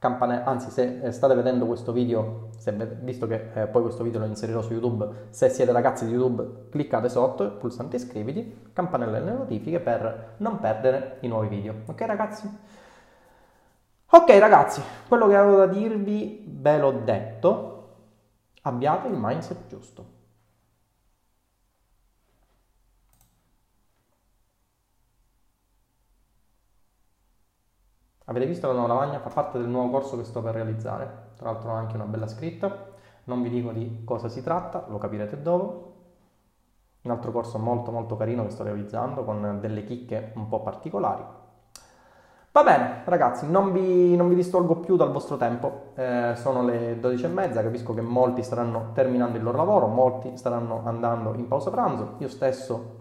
Campane- 0.01 0.43
anzi 0.45 0.71
se 0.71 1.01
eh, 1.03 1.13
state 1.13 1.35
vedendo 1.35 1.67
questo 1.67 1.93
video, 1.93 2.49
se, 2.57 2.73
visto 3.03 3.27
che 3.27 3.51
eh, 3.53 3.67
poi 3.67 3.83
questo 3.83 4.03
video 4.03 4.21
lo 4.21 4.25
inserirò 4.25 4.63
su 4.63 4.73
YouTube, 4.73 5.27
se 5.29 5.51
siete 5.51 5.73
ragazzi 5.73 6.07
di 6.07 6.13
YouTube 6.13 6.69
cliccate 6.71 7.11
sotto 7.11 7.51
pulsante 7.59 7.97
iscriviti, 7.97 8.71
campanella 8.73 9.19
delle 9.19 9.33
notifiche 9.33 9.79
per 9.79 10.37
non 10.39 10.59
perdere 10.59 11.19
i 11.21 11.29
nuovi 11.29 11.49
video. 11.49 11.83
Ok 11.85 12.01
ragazzi? 12.01 12.51
Ok 14.13 14.39
ragazzi, 14.39 14.81
quello 15.07 15.29
che 15.29 15.37
avevo 15.37 15.59
da 15.59 15.67
dirvi 15.67 16.47
ve 16.49 16.79
l'ho 16.79 16.93
detto, 17.05 17.89
abbiate 18.63 19.07
il 19.09 19.19
mindset 19.19 19.67
giusto. 19.69 20.20
Avete 28.31 28.47
visto 28.47 28.69
la 28.69 28.75
nuova 28.75 28.95
lavagna? 28.95 29.19
Fa 29.19 29.29
parte 29.29 29.59
del 29.59 29.67
nuovo 29.67 29.91
corso 29.91 30.17
che 30.17 30.23
sto 30.23 30.41
per 30.41 30.55
realizzare. 30.55 31.33
Tra 31.35 31.51
l'altro 31.51 31.73
ho 31.73 31.75
anche 31.75 31.97
una 31.97 32.05
bella 32.05 32.29
scritta. 32.29 32.87
Non 33.25 33.43
vi 33.43 33.51
dico 33.51 33.73
di 33.73 34.03
cosa 34.05 34.29
si 34.29 34.41
tratta, 34.41 34.85
lo 34.89 34.99
capirete 34.99 35.43
dopo. 35.43 35.95
Un 37.03 37.11
altro 37.11 37.33
corso 37.33 37.59
molto 37.59 37.91
molto 37.91 38.17
carino 38.17 38.45
che 38.45 38.51
sto 38.51 38.63
realizzando 38.63 39.25
con 39.25 39.59
delle 39.61 39.83
chicche 39.83 40.31
un 40.37 40.47
po' 40.47 40.63
particolari. 40.63 41.25
Va 42.53 42.63
bene, 42.63 43.03
ragazzi, 43.05 43.51
non 43.51 43.73
vi, 43.73 44.15
non 44.15 44.29
vi 44.29 44.37
distolgo 44.37 44.77
più 44.77 44.95
dal 44.95 45.11
vostro 45.11 45.37
tempo. 45.37 45.91
Eh, 45.97 46.35
sono 46.37 46.63
le 46.63 47.01
12.30, 47.01 47.53
capisco 47.55 47.95
che 47.95 48.01
molti 48.01 48.45
staranno 48.45 48.91
terminando 48.93 49.39
il 49.39 49.43
loro 49.43 49.57
lavoro, 49.57 49.89
molti 49.89 50.37
staranno 50.37 50.83
andando 50.85 51.35
in 51.35 51.49
pausa 51.49 51.71
pranzo. 51.71 52.15
Io 52.19 52.29
stesso 52.29 53.00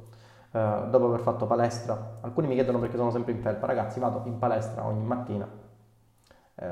eh, 0.52 0.88
dopo 0.90 1.06
aver 1.06 1.22
fatto 1.22 1.46
palestra. 1.46 2.18
Alcuni 2.22 2.48
mi 2.48 2.54
chiedono 2.56 2.80
perché 2.80 2.98
sono 2.98 3.12
sempre 3.12 3.32
in 3.34 3.42
felpa, 3.42 3.66
ragazzi, 3.66 4.00
vado 4.00 4.22
in 4.26 4.38
palestra 4.40 4.86
ogni 4.86 5.04
mattina, 5.04 5.48
eh, 6.56 6.68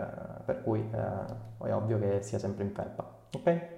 per 0.45 0.63
cui 0.63 0.79
eh, 0.91 1.67
è 1.67 1.73
ovvio 1.73 1.99
che 1.99 2.21
sia 2.21 2.39
sempre 2.39 2.63
in 2.63 2.71
felpa, 2.71 3.05
ok? 3.35 3.75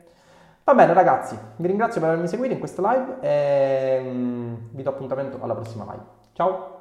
Va 0.64 0.76
bene 0.76 0.94
ragazzi, 0.94 1.38
vi 1.56 1.68
ringrazio 1.68 2.00
per 2.00 2.12
avermi 2.12 2.28
seguito 2.28 2.54
in 2.54 2.60
questa 2.60 2.94
live 2.94 3.18
e 3.22 4.02
mm, 4.04 4.56
vi 4.72 4.84
do 4.84 4.90
appuntamento 4.92 5.40
alla 5.42 5.56
prossima 5.56 5.84
live. 5.86 6.04
Ciao! 6.34 6.79